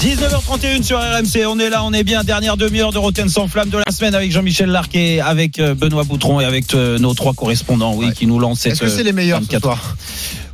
[0.00, 3.68] 19h31 sur RMC, on est là, on est bien, dernière demi-heure de Rotten sans flamme
[3.68, 7.32] de la semaine avec Jean-Michel Larquet, avec euh, Benoît Boutron et avec euh, nos trois
[7.34, 8.12] correspondants, oui, Ouais.
[8.12, 8.72] qui nous lancent cette.
[8.72, 9.62] Est-ce que c'est les meilleurs ce 24.
[9.62, 9.96] soir?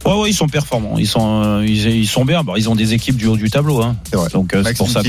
[0.05, 2.43] Ouais, ouais, ils sont performants, ils sont, euh, ils, ils sont bien.
[2.43, 3.97] Bon, ils ont des équipes du haut du tableau, hein.
[4.11, 4.29] C'est vrai.
[4.33, 5.01] Donc euh, c'est Maxime pour ça.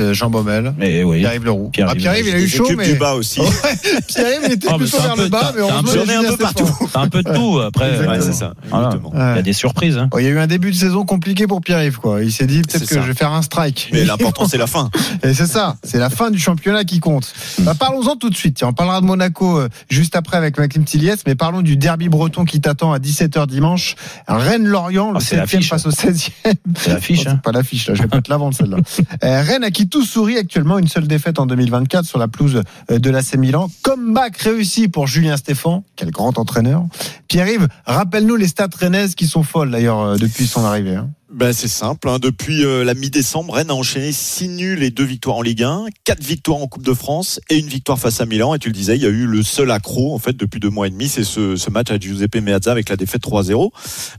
[0.00, 1.18] euh, Jean Baumel, Mais oui.
[1.20, 1.70] Pierre-Yves Leroux.
[1.72, 2.86] Pierre-Yves Ah, Pierre-Yves, il a eu chaud, mais.
[2.86, 3.40] du bas aussi.
[3.46, 6.68] Ouais, Pierre-Yves, il était Ah, plutôt vers peu- le bas, mais c'est un peu- partout.
[6.92, 7.58] C'est un peu de tout.
[7.60, 8.86] Après, c'est ça, voilà.
[8.86, 9.12] exactement.
[9.14, 9.96] il y a des surprises.
[9.98, 10.08] Hein.
[10.18, 12.22] Il y a eu un début de saison compliqué pour Pierre-Yves, quoi.
[12.22, 13.90] Il s'est dit peut-être que je vais faire un strike.
[13.92, 14.90] Mais l'important, c'est la fin.
[15.24, 17.32] Et c'est ça, c'est la fin du championnat qui compte.
[17.60, 18.62] Bah, parlons-en tout de suite.
[18.62, 22.60] On parlera de Monaco juste après avec Maxime Tilliès, mais parlons du derby breton qui
[22.60, 23.96] t'attend à 17h dimanche.
[24.36, 25.68] Alors Rennes-Lorient, le Ah, c'est 7 l'affiche.
[25.68, 26.30] face au 16e.
[26.76, 27.24] C'est l'affiche.
[27.26, 27.36] Non, hein.
[27.42, 27.94] pas l'affiche, là.
[27.94, 28.76] Je vais pas te la vendre, celle-là.
[29.24, 32.62] Euh, Rennes à qui tout sourit actuellement, une seule défaite en 2024 sur la pelouse
[32.90, 33.68] euh, de l'AC Milan.
[33.82, 35.84] Comeback réussi pour Julien Stéphan.
[35.96, 36.84] Quel grand entraîneur.
[37.28, 40.96] Pierre-Yves, rappelle-nous les stats rennaises qui sont folles, d'ailleurs, euh, depuis son arrivée.
[40.96, 41.08] hein.
[41.28, 42.08] Ben, c'est simple.
[42.08, 42.18] hein.
[42.20, 45.86] Depuis euh, la mi-décembre, Rennes a enchaîné 6 nuls et 2 victoires en Ligue 1,
[46.04, 48.54] 4 victoires en Coupe de France et une victoire face à Milan.
[48.54, 50.70] Et tu le disais, il y a eu le seul accro en fait depuis deux
[50.70, 53.70] mois et demi, c'est ce, ce match à Giuseppe Meazza avec la défaite 3-0.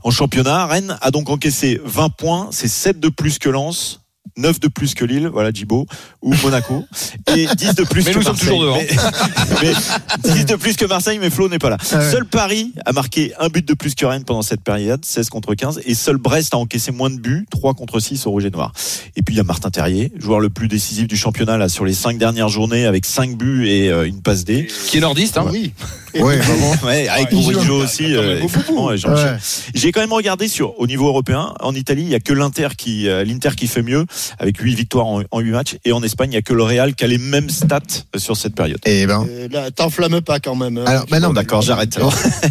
[0.04, 4.00] En championnat, Rennes a donc encaissé 20 points, c'est 7 de plus que Lens.
[4.36, 5.86] 9 de plus que Lille, voilà Djibo,
[6.22, 6.84] ou Monaco,
[7.34, 8.48] et 10 de plus Mais que nous sommes Marseille.
[8.48, 8.78] toujours devant.
[9.62, 9.72] Mais,
[10.24, 11.76] mais 10 de plus que Marseille, mais Flo n'est pas là.
[11.92, 12.10] Ah ouais.
[12.10, 15.54] Seul Paris a marqué un but de plus que Rennes pendant cette période, 16 contre
[15.54, 18.50] 15, et seul Brest a encaissé moins de buts, 3 contre 6 au Rouge et
[18.50, 18.72] Noir.
[19.16, 21.84] Et puis il y a Martin Terrier, joueur le plus décisif du championnat là sur
[21.84, 24.68] les 5 dernières journées avec 5 buts et euh, une passe D.
[24.88, 25.46] Qui est nordiste, hein.
[25.50, 25.72] Oui.
[26.14, 26.74] Oui, vraiment.
[26.84, 27.72] Ouais, avec joue.
[27.74, 28.14] aussi.
[28.14, 29.06] Euh, ouais.
[29.06, 29.36] Ouais.
[29.74, 31.54] J'ai quand même regardé sur au niveau européen.
[31.60, 34.06] En Italie, il y a que l'Inter qui euh, l'Inter qui fait mieux
[34.38, 36.62] avec 8 victoires en, en 8 matchs, et en Espagne, il y a que le
[36.62, 37.80] Real qui a les mêmes stats
[38.14, 38.78] euh, sur cette période.
[38.86, 39.24] Eh ben.
[39.28, 40.78] Euh, là, t'enflamme pas quand même.
[40.78, 40.84] hein.
[40.86, 41.98] Alors, bah non, d'accord, j'arrête.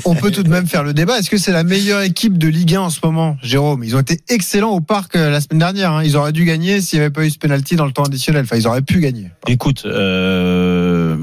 [0.05, 1.19] On peut tout de même faire le débat.
[1.19, 3.83] Est-ce que c'est la meilleure équipe de Ligue 1 en ce moment, Jérôme?
[3.83, 5.91] Ils ont été excellents au parc euh, la semaine dernière.
[5.93, 6.03] hein.
[6.03, 8.43] Ils auraient dû gagner s'il n'y avait pas eu ce penalty dans le temps additionnel.
[8.43, 9.31] Enfin, ils auraient pu gagner.
[9.47, 11.15] Écoute, euh,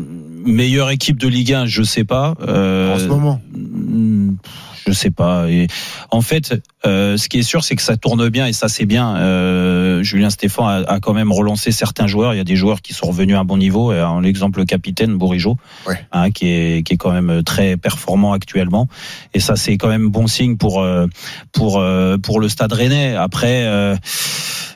[0.44, 2.34] meilleure équipe de Ligue 1, je sais pas.
[2.46, 3.40] Euh, En ce moment.
[3.54, 4.32] hmm,
[4.86, 5.48] Je sais pas.
[5.50, 5.66] Et
[6.10, 8.84] en fait, euh, ce qui est sûr, c'est que ça tourne bien et ça c'est
[8.86, 9.16] bien.
[9.16, 12.34] Euh, Julien Stéphan a, a quand même relancé certains joueurs.
[12.34, 13.92] Il y a des joueurs qui sont revenus à un bon niveau.
[13.92, 15.98] Et en l'exemple le capitaine Bourigeau, Ouais.
[16.12, 18.88] hein, qui est qui est quand même très performant actuellement.
[19.32, 21.06] Et ça c'est quand même bon signe pour euh,
[21.52, 23.14] pour euh, pour le Stade Rennais.
[23.16, 23.64] Après.
[23.64, 23.96] Euh,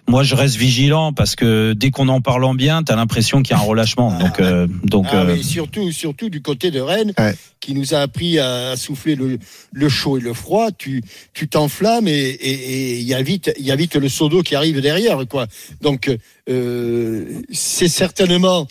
[0.09, 3.55] moi, je reste vigilant parce que dès qu'on en parle en bien, t'as l'impression qu'il
[3.55, 4.19] y a un relâchement.
[4.19, 7.35] Donc, euh, donc, Ah, euh, mais surtout, surtout du côté de Rennes, Ouais.
[7.61, 9.39] qui nous a appris à, souffler le,
[9.73, 10.71] le chaud et le froid.
[10.73, 11.03] Tu,
[11.35, 12.51] tu t'enflammes et et-
[12.95, 15.19] et il y a vite, il y a vite le seau d'eau qui arrive derrière,
[15.29, 15.47] quoi.
[15.83, 16.11] Donc,
[16.49, 18.67] euh, c'est certainement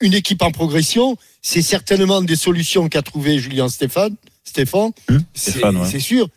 [0.00, 1.16] une équipe en progression.
[1.42, 4.14] C'est certainement des solutions qu'a trouvé Julien Stéphane.
[4.44, 5.88] Stéphane, Hum, c'est, Stéphane, ouais.
[5.90, 6.28] c'est sûr.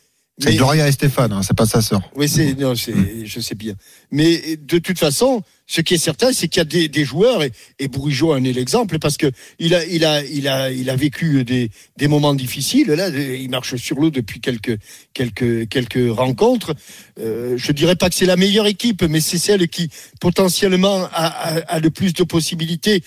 [0.44, 2.02] C'est Gloria et Stéphane, hein, c'est pas sa sœur.
[2.16, 2.94] oui, c'est, non, c'est,
[3.26, 3.74] je sais bien.
[4.12, 7.44] Mais de toute façon, ce qui est certain, c'est qu'il y a des, des joueurs,
[7.44, 10.90] et, et Bourigeau en est l'exemple, parce que il a, il a, il a, il
[10.90, 12.88] a vécu des, des moments difficiles.
[12.88, 14.78] Là, il marche sur l'eau depuis quelques,
[15.14, 16.74] quelques, quelques rencontres.
[17.20, 21.28] Euh, je dirais pas que c'est la meilleure équipe, mais c'est celle qui potentiellement a,
[21.28, 23.04] a, a le plus de possibilités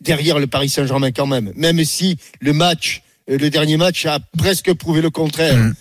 [0.00, 1.52] derrière le Paris Saint-Germain quand même.
[1.56, 5.72] Même si le match, euh, le dernier match a presque prouvé le contraire.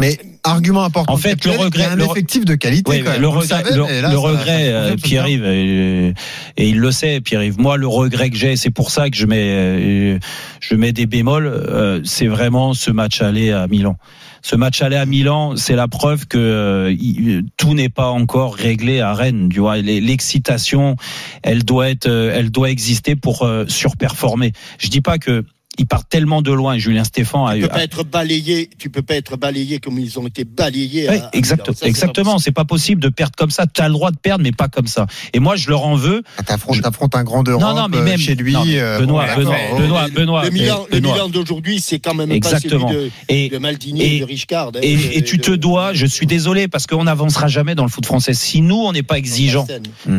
[0.00, 1.12] Mais argument important.
[1.12, 2.90] En fait, le regret- un le effectif de qualité.
[2.90, 3.20] Oui, quand même.
[3.20, 6.12] le regret, savez, le, mais là, le ça- regret, ça euh, Pierre-Yves, euh,
[6.56, 7.58] et il le sait, Pierre-Yves.
[7.58, 10.18] Moi, le regret que j'ai, c'est pour ça que je mets, euh,
[10.60, 11.46] je mets des bémols.
[11.48, 13.96] euh, c'est vraiment ce match aller à Milan.
[14.40, 18.54] Ce match aller à Milan, c'est la preuve que euh, il- tout n'est pas encore
[18.54, 19.48] réglé à Rennes.
[19.52, 20.94] Tu vois, l'excitation,
[21.42, 24.52] elle doit être, elle doit exister pour surperformer.
[24.78, 25.44] Je dis pas que
[25.78, 26.76] il part tellement de loin.
[26.78, 27.62] Julien Stéphan a Tu eu.
[27.62, 31.08] peux pas être balayé, tu peux pas être balayé comme ils ont été balayés.
[31.08, 31.64] Ouais, à- exact- Milan.
[31.66, 32.38] Ça, c'est pas exactement.
[32.38, 33.66] C'est pas possible de perdre comme ça.
[33.66, 35.06] Tu as le droit de perdre, mais pas comme ça.
[35.32, 36.22] Et moi, je leur en veux.
[36.36, 38.52] Ah, T'affrontes, un grand d'Europe Non, non, mais euh, même- chez lui.
[38.52, 39.56] non, euh, Benoît, Benoît.
[39.78, 41.28] Benoît, Le- Benoît, le Milan, Benoît.
[41.28, 42.86] D'aujourd'hui, c'est quand même Exactement.
[42.86, 44.68] pas celui Et, de, de Maldini et- et de Richcard.
[44.74, 47.84] hein, et, de- et tu te dois, je suis désolé, parce qu'on n'avancera jamais dans
[47.84, 48.34] le foot français.
[48.34, 49.66] Si nous, on n'est pas exigeant,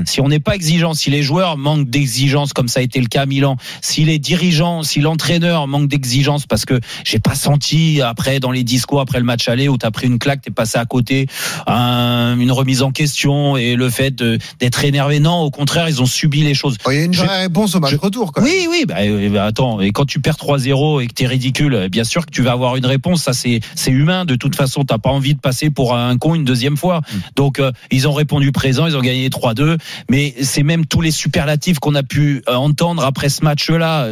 [0.05, 3.07] si on n'est pas exigeant, si les joueurs manquent d'exigence, comme ça a été le
[3.07, 8.01] cas à Milan, si les dirigeants, si l'entraîneur manque d'exigence, parce que j'ai pas senti
[8.01, 10.77] après dans les discours après le match aller où t'as pris une claque, t'es passé
[10.77, 11.27] à côté,
[11.67, 14.15] un- une remise en question et le fait
[14.59, 15.19] d'être énervé.
[15.19, 16.77] Non, au contraire, ils ont subi les choses.
[16.85, 18.31] Oh, Il y a une vraie réponse au match je- retour.
[18.41, 21.73] Oui, oui, bah, euh, bah, attends, et quand tu perds 3-0 et que t'es ridicule,
[21.73, 24.55] euh, bien sûr que tu vas avoir une réponse, ça c'est c'est humain, de toute
[24.55, 27.01] façon, t'as pas envie de passer pour un con une deuxième fois.
[27.35, 29.77] Donc euh, ils ont répondu présent, ils ont gagné 3-2,
[30.09, 34.07] mais c'est même tous les superlatifs qu'on a pu euh, entendre après ce match-là.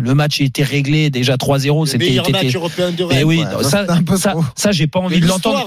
[0.00, 2.04] Le match était réglé, déjà 3-0, Le c'était...
[2.06, 3.24] meilleur match européen de Eh Rennes.
[3.24, 5.64] oui, Ouais, ça, ça, ça, j'ai pas envie de l'entendre.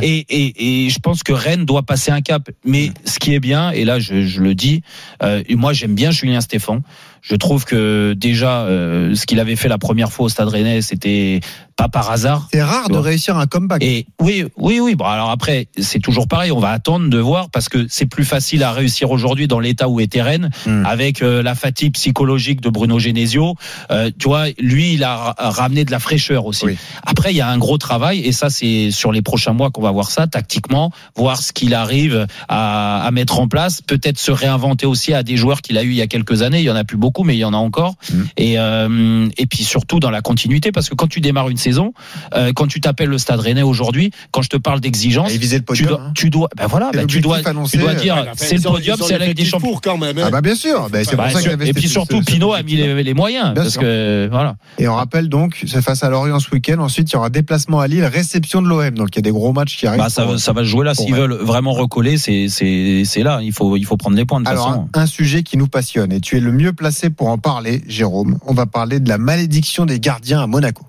[0.00, 0.06] Ouais.
[0.06, 2.48] Et, et, et je pense que Rennes doit passer un cap.
[2.64, 4.82] Mais ce qui est bien, et là je, je le dis,
[5.22, 6.80] euh, moi j'aime bien Julien Stéphan.
[7.28, 10.80] Je trouve que déjà euh, ce qu'il avait fait la première fois au Stade Rennais,
[10.80, 11.40] c'était
[11.74, 12.48] pas par hasard.
[12.52, 13.82] C'est rare de réussir un comeback.
[13.82, 14.94] Et oui, oui, oui.
[14.94, 16.50] Bon, alors après, c'est toujours pareil.
[16.52, 19.88] On va attendre de voir parce que c'est plus facile à réussir aujourd'hui dans l'état
[19.88, 20.84] où était Rennes, Hmm.
[20.86, 23.56] avec euh, la fatigue psychologique de Bruno Genesio.
[23.90, 26.64] Euh, tu vois, lui, il a ra- ramené de la fraîcheur aussi.
[26.64, 26.78] Oui.
[27.04, 29.82] Après, il y a un gros travail et ça, c'est sur les prochains mois qu'on
[29.82, 34.30] va voir ça tactiquement, voir ce qu'il arrive à, à mettre en place, peut-être se
[34.30, 36.60] réinventer aussi à des joueurs qu'il a eu il y a quelques années.
[36.60, 37.15] Il y en a plus beaucoup.
[37.16, 37.94] Beaucoup, mais il y en a encore.
[38.12, 38.14] Mm.
[38.36, 41.92] Et euh, et puis surtout dans la continuité, parce que quand tu démarres une saison,
[42.34, 45.56] euh, quand tu t'appelles le Stade Rennais aujourd'hui, quand je te parle d'exigence, Et viser
[45.56, 45.88] le tu podium.
[45.88, 46.12] dois, hein.
[46.14, 49.18] tu dois, ben voilà, ben tu dois, annoncé, tu dois dire, c'est le podium, c'est
[49.18, 49.68] la Ligue des Champions.
[49.70, 50.18] pour quand même.
[50.18, 50.24] hein.
[50.26, 52.74] Ah bah bien sûr, Bah, c'est Bah, pour ça et puis surtout, Pinot a mis
[52.76, 53.80] les, les moyens, Bien parce sûr.
[53.82, 54.56] que voilà.
[54.78, 56.78] Et on rappelle donc, c'est face à Lorient ce week-end.
[56.80, 58.90] Ensuite, il y aura déplacement à Lille, réception de l'OM.
[58.90, 60.00] Donc il y a des gros matchs qui arrivent.
[60.00, 60.94] Bah, ça, ça va se jouer là.
[60.94, 61.22] S'ils Rennes.
[61.22, 63.40] veulent vraiment recoller, c'est c'est c'est là.
[63.42, 64.88] Il faut il faut prendre les points de toute Alors, façon.
[64.94, 68.38] un sujet qui nous passionne et tu es le mieux placé pour en parler, Jérôme.
[68.46, 70.84] On va parler de la malédiction des gardiens à Monaco.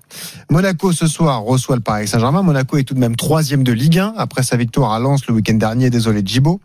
[0.50, 2.42] Monaco ce soir reçoit le Paris Saint-Germain.
[2.42, 5.34] Monaco est tout de même troisième de Ligue 1 après sa victoire à Lens le
[5.34, 5.90] week-end dernier.
[5.90, 6.60] Désolé Djibo.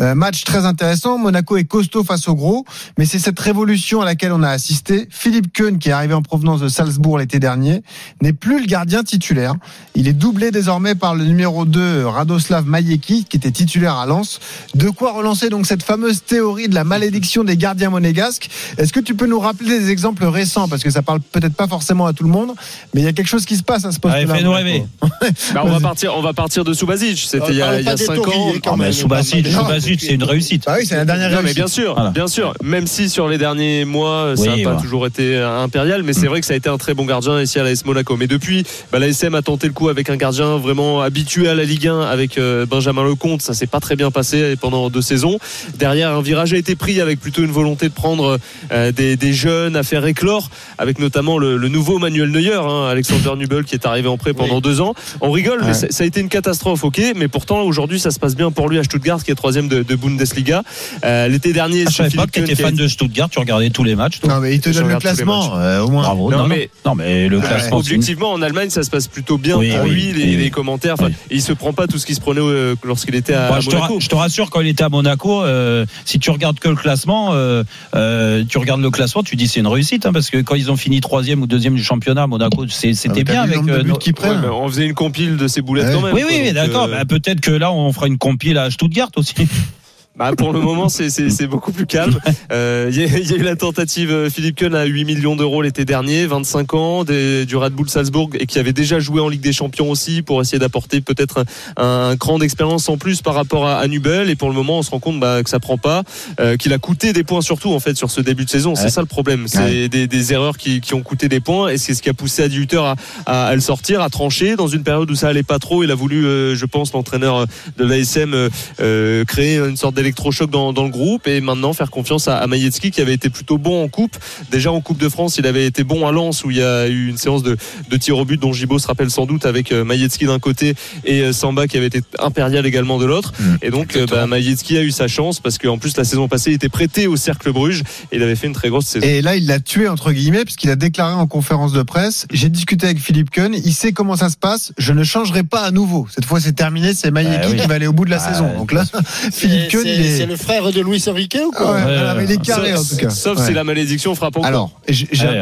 [0.00, 1.18] Euh, match très intéressant.
[1.18, 2.64] Monaco est costaud face au gros,
[2.98, 5.06] mais c'est cette révolution à laquelle on a assisté.
[5.10, 7.82] Philippe Keun, qui est arrivé en provenance de Salzbourg l'été dernier,
[8.20, 9.54] n'est plus le gardien titulaire.
[9.94, 14.40] Il est doublé désormais par le numéro 2 Radoslav Majeki, qui était titulaire à Lens.
[14.74, 18.48] De quoi relancer donc cette fameuse théorie de la malédiction des gardiens monégasques?
[18.88, 20.66] Est-ce que tu peux nous rappeler des exemples récents?
[20.66, 22.52] Parce que ça parle peut-être pas forcément à tout le monde,
[22.94, 24.22] mais il y a quelque chose qui se passe à ce poste-là.
[24.22, 24.82] Allez, fais-nous rêver.
[25.52, 27.18] Bah, on va partir, on va partir de Subasic.
[27.18, 28.52] C'était il y a, Parle il y a pas des 5 Tories, ans.
[28.64, 28.92] quand Ah, mais même.
[28.92, 30.64] Subasic, c'est une réussite.
[30.66, 31.56] Ah oui, c'est la dernière Non, mais réussite.
[31.58, 32.10] bien sûr, Voilà.
[32.10, 32.54] bien sûr.
[32.62, 34.80] Même si sur les derniers mois, ça n'a Oui, pas voilà.
[34.80, 37.58] toujours été impérial, mais c'est vrai que ça a été un très bon gardien ici
[37.58, 38.16] à l'AS Monaco.
[38.16, 41.64] Mais depuis, bah, l'ASM a tenté le coup avec un gardien vraiment habitué à la
[41.64, 43.42] Ligue 1, avec euh, Benjamin Lecomte.
[43.42, 45.38] Ça s'est pas très bien passé pendant deux saisons.
[45.78, 48.38] Derrière, un virage a été pris avec plutôt une volonté de prendre
[48.72, 52.86] euh, des, des jeunes à faire éclore, avec notamment le, le nouveau Manuel Neuer, hein,
[52.90, 54.62] Alexander Nubel, qui est arrivé en prêt pendant Oui.
[54.62, 54.94] deux ans.
[55.20, 55.74] On rigole, mais Ouais.
[55.74, 57.00] ça, ça a été une catastrophe, ok.
[57.16, 59.82] Mais pourtant, aujourd'hui, ça se passe bien pour lui à Stuttgart, qui est troisième de,
[59.82, 60.62] de Bundesliga.
[61.04, 63.84] Euh, L'été dernier, Ah, je savais pas que t'étais fan de Stuttgart, tu regardais tous
[63.84, 64.20] les matchs.
[64.20, 64.34] toi.
[64.34, 66.02] Non, mais il te donne le classement, euh, au moins.
[66.02, 66.30] Bravo.
[66.30, 67.76] Non, Non, mais- non, mais le Euh, classement.
[67.78, 70.36] objectivement, en Allemagne, ça se passe plutôt bien Oui, pour oui, lui, les, oui.
[70.36, 70.94] les commentaires.
[71.30, 73.60] Il se prend pas tout ce qui se prenait euh, lorsqu'il était à, Moi, à
[73.60, 74.00] je, te ra- Monaco.
[74.00, 77.30] je te rassure, quand il était à Monaco, euh, si tu regardes que le classement,
[77.32, 77.62] euh,
[77.94, 80.70] euh, tu regardes le classement, tu dis c'est une réussite, hein, parce que quand ils
[80.70, 83.56] ont fini troisième ou deuxième du championnat, Monaco, Ah, c'était t'as bien avec.
[83.58, 85.94] euh, nos- Ouais, mais on faisait une compile de ces boulettes Ouais.
[85.94, 86.14] quand même.
[86.14, 86.30] Oui, quoi.
[86.30, 86.84] oui, d'accord.
[86.84, 89.34] euh, Bah, Peut-être que là, on fera une compile à Stuttgart aussi.
[90.18, 92.18] bah, pour le moment, c'est- beaucoup plus calme.
[92.50, 95.04] Euh, Il y, a- il y a eu la tentative euh, Philippe Keun à 8
[95.04, 99.00] millions d'euros l'été dernier, 25 ans, des- du Red Bull Salzbourg et qui avait déjà
[99.00, 101.44] joué en Ligue des Champions aussi pour essayer d'apporter peut-être
[101.76, 104.30] un, un cran d'expérience en plus par rapport à, à Nubel.
[104.30, 106.04] Et pour le moment, on se rend compte bah, que ça prend pas,
[106.40, 108.74] euh, qu'il a coûté des points surtout en fait sur ce début de saison.
[108.74, 108.90] C'est Ouais.
[108.90, 109.46] ça le problème.
[109.46, 109.88] C'est Ouais.
[109.90, 112.42] des, des erreurs qui, qui ont coûté des points et c'est ce qui a poussé
[112.42, 112.94] à 18 à,
[113.26, 115.84] à, à le sortir, à trancher dans une période où ça allait pas trop.
[115.84, 118.48] Il a voulu, euh, je pense, l'entraîneur de l'ASM euh,
[118.80, 122.46] euh, créer une sorte d'électrochoc dans, dans le groupe et maintenant faire confiance à, à
[122.46, 124.16] Maïetski qui avait été plutôt bon en coupe.
[124.50, 126.88] Déjà en Coupe de France, il avait été bon à Lens où il y a
[126.88, 127.56] eu une séance de,
[127.90, 130.74] de tir au but dont Gibo se rappelle sans doute avec euh, Maïetski d'un côté
[131.04, 133.32] et euh, Samba qui avait été impérial également de l'autre.
[133.38, 136.26] Mmh, et donc euh, bah, Maïetski a eu sa chance parce qu'en plus la saison
[136.28, 139.06] passée il était prêté au Cercle Bruges et il avait fait une très grosse saison.
[139.06, 142.48] Et là, il l'a tué, entre guillemets, puisqu'il a déclaré en conférence de presse J'ai
[142.48, 145.70] discuté avec Philippe Keun, il sait comment ça se passe, je ne changerai pas à
[145.70, 146.06] nouveau.
[146.14, 147.56] Cette fois, c'est terminé, c'est Maïeki Ah oui.
[147.56, 148.56] qui va aller au bout de la Ah, saison.
[148.56, 148.84] Donc là,
[149.32, 150.26] Philippe il c'est- c'est est.
[150.26, 151.80] le frère de Luis Enrique ou quoi ouais,
[152.16, 153.10] mais il est carré, en sauf tout cas.
[153.10, 153.46] sauf Ouais.
[153.46, 154.46] si la malédiction frappe encore.
[154.46, 154.70] Alors,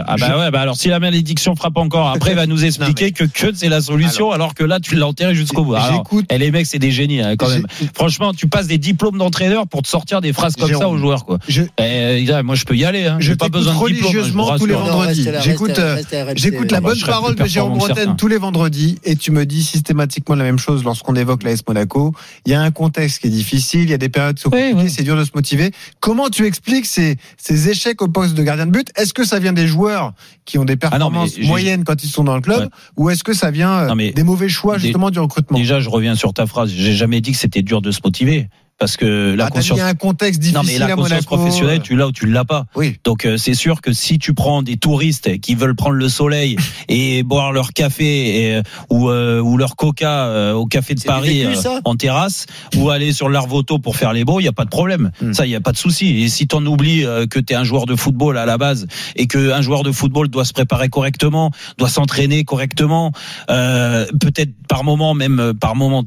[0.07, 3.13] ah bah ouais, bah alors si la malédiction frappe encore, après il va nous expliquer
[3.13, 5.75] que que c'est la solution, alors, que là tu l'as enterré jusqu'au bout.
[5.75, 6.27] Alors, J'écoute.
[6.31, 7.67] et les mecs, c'est des génies hein, quand même.
[7.95, 11.25] Franchement, tu passes des diplômes d'entraîneur pour te sortir des phrases comme ça aux joueurs,
[11.25, 11.39] quoi.
[11.49, 13.07] je- Eh, moi, je peux y aller.
[13.07, 13.17] Hein.
[13.21, 14.03] Je J'ai pas besoin de diplôme.
[14.03, 14.75] hein, religieusement tous les.
[14.75, 15.29] Non, vendredis.
[15.43, 16.03] J'écoute, euh.
[16.37, 20.35] J'écoute la bonne parole de Jérôme Bretagne tous les vendredis et tu me dis systématiquement
[20.35, 22.15] la même chose lorsqu'on évoque la S Monaco.
[22.47, 24.91] Il y a un contexte qui est difficile, il y a des périodes Oui, oui.
[24.91, 25.71] c'est dur de se motiver.
[26.01, 28.89] Comment tu expliques ces, ces échecs au poste de gardien de but?
[28.97, 30.13] Est-ce que ça vient des joueurs
[30.45, 32.61] qui ont des Ah non, performances moyennes quand ils sont dans le club?
[32.61, 32.69] Ouais.
[32.97, 35.59] ou est-ce que ça vient euh, Non, des mauvais choix justement du recrutement?
[35.59, 36.71] Déjà, je reviens sur ta phrase.
[36.71, 38.49] J'ai jamais dit que c'était dur de se motiver.
[38.79, 39.79] Parce que la Ah, conscience.
[39.79, 41.37] mis un contexte Non, difficile mais la à conscience Monaco.
[41.37, 42.67] professionnelle, tu l'as ou tu l'as pas.
[42.75, 42.97] Oui.
[43.05, 46.57] Donc euh, c'est sûr que si tu prends des touristes qui veulent prendre le soleil
[46.89, 51.01] et boire leur café et, euh, ou, euh, ou leur coca euh, au café de
[51.01, 52.45] Paris vécu, euh, en terrasse
[52.77, 55.11] ou aller sur l'Arvoto pour faire les beaux, il y a pas de problème.
[55.23, 55.33] Hmm.
[55.33, 56.23] Ça, il y a pas de souci.
[56.23, 58.87] Et si t'en oublies euh, que tu es un joueur de football à la base
[59.17, 63.13] et que un joueur de football doit se préparer correctement, doit s'entraîner correctement,
[63.51, 66.05] euh, peut-être par moment même par moment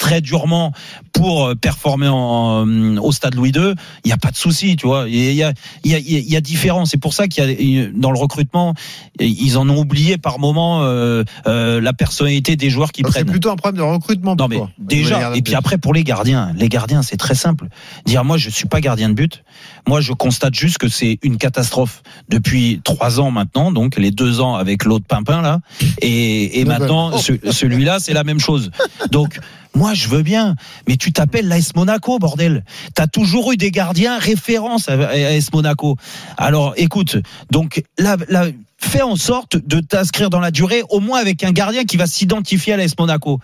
[0.00, 0.72] très durement
[1.12, 4.74] pour euh, performer en, euh, au stade Louis II, il n'y a pas de souci,
[4.76, 5.04] tu vois.
[5.08, 5.52] Il y a,
[5.84, 6.86] il y a, il y a différent.
[6.86, 8.74] C'est pour ça qu'il y a dans le recrutement,
[9.20, 13.20] ils en ont oublié par moment euh, euh, la personnalité des joueurs qui Donc, C'est
[13.20, 13.30] prennent.
[13.30, 15.76] plutôt un problème de recrutement Non pour mais toi, niveau des déjà et puis après
[15.76, 17.68] pour les gardiens, les gardiens c'est très simple.
[18.06, 19.44] Dire moi je suis pas gardien de but,
[19.86, 24.40] moi je constate juste que c'est une catastrophe depuis trois ans maintenant, donc les deux
[24.40, 25.60] ans avec l'autre pimpin là,
[26.00, 28.70] et, et maintenant ce- celui-là c'est la même chose.
[29.10, 29.38] Donc
[29.74, 30.56] Moi, je veux bien,
[30.88, 32.64] mais tu t'appelles l'AS Monaco, bordel.
[32.94, 35.96] T'as toujours eu des gardiens références à AS Monaco.
[36.36, 37.16] Alors, écoute,
[37.50, 38.46] donc là, là,
[38.78, 42.06] fais en sorte de t'inscrire dans la durée, au moins avec un gardien qui va
[42.06, 43.38] s'identifier à l'AS Monaco.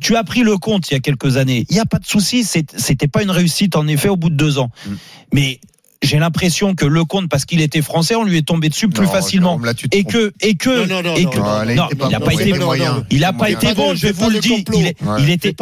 [0.00, 1.64] Tu as pris le compte il y a quelques années.
[1.70, 2.44] Il n'y a pas de souci.
[2.44, 4.70] C'était pas une réussite en effet au bout de deux ans.
[4.86, 4.90] Mm.
[5.32, 5.60] Mais
[6.02, 9.06] j'ai l'impression que le compte, parce qu'il était français, on lui est tombé dessus plus
[9.06, 9.50] Non, facilement.
[9.58, 11.76] Jérôme, là, Et que, et que, Non, non, non, et non, que, non, là, il
[11.76, 12.64] non, était pas été bon.
[12.64, 13.04] moyen.
[13.10, 14.64] Il a Pas été bon, je vous le dis.
[14.74, 15.16] Il, est- Ouais.
[15.20, 15.54] il était,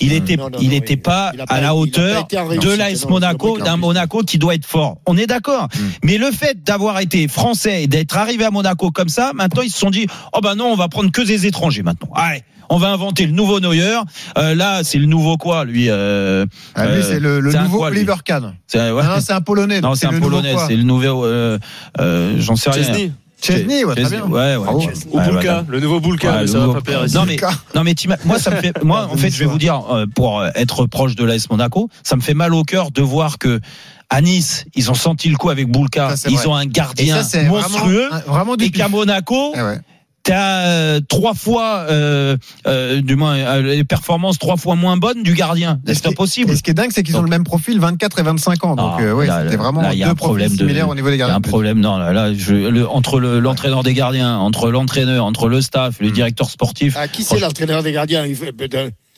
[0.00, 4.22] il était, Non, non, il était pas à la hauteur de l'AS Monaco, d'un Monaco
[4.22, 4.98] qui doit être fort.
[5.06, 5.68] On est d'accord.
[5.74, 5.78] Mm.
[6.04, 9.70] Mais le fait d'avoir été français et d'être arrivé à Monaco comme ça, maintenant ils
[9.70, 12.10] se sont dit, oh ben non, on va prendre que des étrangers maintenant.
[12.14, 12.42] Allez.
[12.70, 13.98] On va inventer le nouveau Neuer.
[14.38, 17.88] Euh, là, c'est le nouveau quoi, lui euh, Ah, lui, euh, c'est le, nouveau quoi,
[17.88, 18.54] Oliver Kahn.
[18.66, 19.02] c'est ouais.
[19.02, 19.80] Non, c'est un Polonais.
[19.80, 20.54] Non, c'est un le nouveau polonais.
[20.66, 21.24] C'est le nouveau.
[21.24, 21.58] Euh,
[22.00, 22.82] euh, J'en sais rien.
[22.82, 23.12] Chesney
[23.42, 24.24] Chesney, ouais, très bien.
[24.24, 24.68] Ouais, ouais.
[25.10, 25.64] Ou Ouais, Bulka, voilà.
[25.68, 27.14] le nouveau mais le ça va nouveau- pas plaire ici.
[27.14, 27.36] Non mais
[27.74, 27.94] non mais
[28.24, 31.14] moi ça me fait moi en fait je vais vous dire euh, pour être proche
[31.14, 33.60] de l'AS Monaco ça me fait mal au cœur de voir que
[34.08, 36.46] à Nice ils ont senti le coup avec Boulka Ça, ils vrai.
[36.46, 38.88] ont un gardien ça, c'est monstrueux vraiment, vraiment du et qu'à.
[38.88, 39.78] Monaco Eh ouais.
[40.24, 45.22] T'as euh, trois fois euh, euh, du moins euh, les performances trois fois moins bonnes
[45.22, 47.44] du gardien c'est impossible Et ce qui est dingue, c'est qu'ils ont Donc- le même
[47.44, 48.74] profil, 24 et 25 ans.
[48.76, 50.58] Donc, Ah, euh, ouais, là, c'était vraiment là, il y a deux un problème profils
[50.58, 51.36] de- similaires au niveau des Il y a gardiens.
[51.36, 55.48] un problème, non, là, là je, le- entre le- l'entraîneur des gardiens, entre l'entraîneur, entre
[55.48, 56.12] le staff, le Hmm.
[56.12, 56.96] directeur sportif.
[56.98, 58.26] Ah, qui c'est l'entraîneur des gardiens?
[58.26, 58.52] Il fait-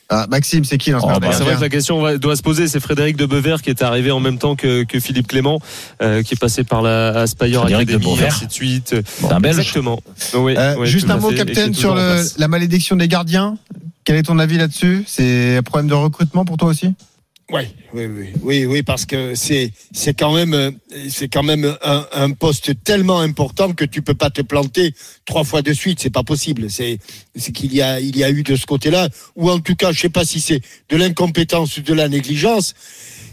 [0.08, 2.42] Ah, Maxime, c'est qui l'entraîneur Oh, bah, C'est vrai que la question va- doit se
[2.42, 2.68] poser.
[2.68, 5.60] C'est Frédéric de Bever qui est arrivé en même temps que, que Philippe Clément,
[6.00, 8.94] euh, qui est passé par la Aspire Academy, ainsi de suite.
[9.04, 9.58] C'est un Belge.
[9.58, 10.00] Exactement.
[10.34, 13.58] Oui, Euh, oui, juste un mot, Captain, sur le, la malédiction des gardiens.
[14.04, 15.02] Quel est ton avis là-dessus?
[15.08, 16.94] C'est un problème de recrutement pour toi aussi?
[17.52, 20.72] Ouais, oui, oui, oui, oui, parce que c'est c'est quand même euh,
[21.08, 24.92] c'est quand même un, un poste tellement important que tu peux pas te planter
[25.26, 26.68] trois fois de suite, c'est pas possible.
[26.70, 26.98] C'est
[27.36, 29.92] c'est qu'il y a il y a eu de ce côté-là, ou en tout cas,
[29.92, 32.74] je sais pas si c'est de l'incompétence ou de la négligence,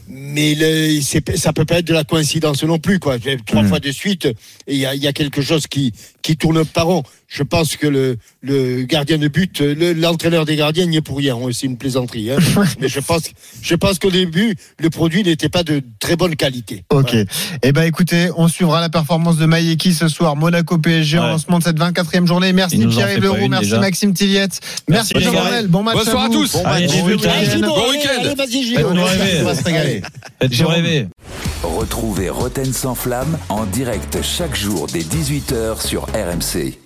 [0.08, 3.18] mais le, c'est ça peut pas être de la coïncidence non plus, quoi.
[3.48, 3.68] Trois Mm.
[3.68, 4.28] fois de suite,
[4.68, 5.92] il y a, il y a quelque chose qui
[6.24, 7.04] qui tourne pas rond.
[7.28, 11.18] Je pense que le le gardien de but, le- l'entraîneur des gardiens n'y est pour
[11.18, 11.38] rien.
[11.52, 12.38] C'est une plaisanterie, hein.
[12.80, 13.24] mais je pense
[13.62, 16.84] je pense qu'au début, le produit n'était pas de très bonne qualité.
[16.92, 17.10] Ok.
[17.12, 17.26] Voilà.
[17.64, 20.36] Eh ben, écoutez, on suivra la performance de Maïeki ce soir.
[20.36, 21.30] Monaco PSG en Ouais.
[21.30, 22.54] lancement de cette 24e journée.
[22.54, 23.80] Merci en Pierre-Yves Leroux, une, merci déjà.
[23.80, 24.60] Maxime Tilliette.
[24.88, 25.30] Merci, Merci.
[25.30, 25.68] Jean-Noël.
[25.68, 26.34] Bon match Bonsoir à vous.
[26.34, 26.54] tous.
[26.54, 27.60] Bon Allez, bon Bon week-end.
[27.62, 28.22] Bon week-end.
[30.70, 31.08] rêver.
[31.64, 36.83] Retrouvez Roten sans flamme en direct chaque jour dès 18h sur RMC.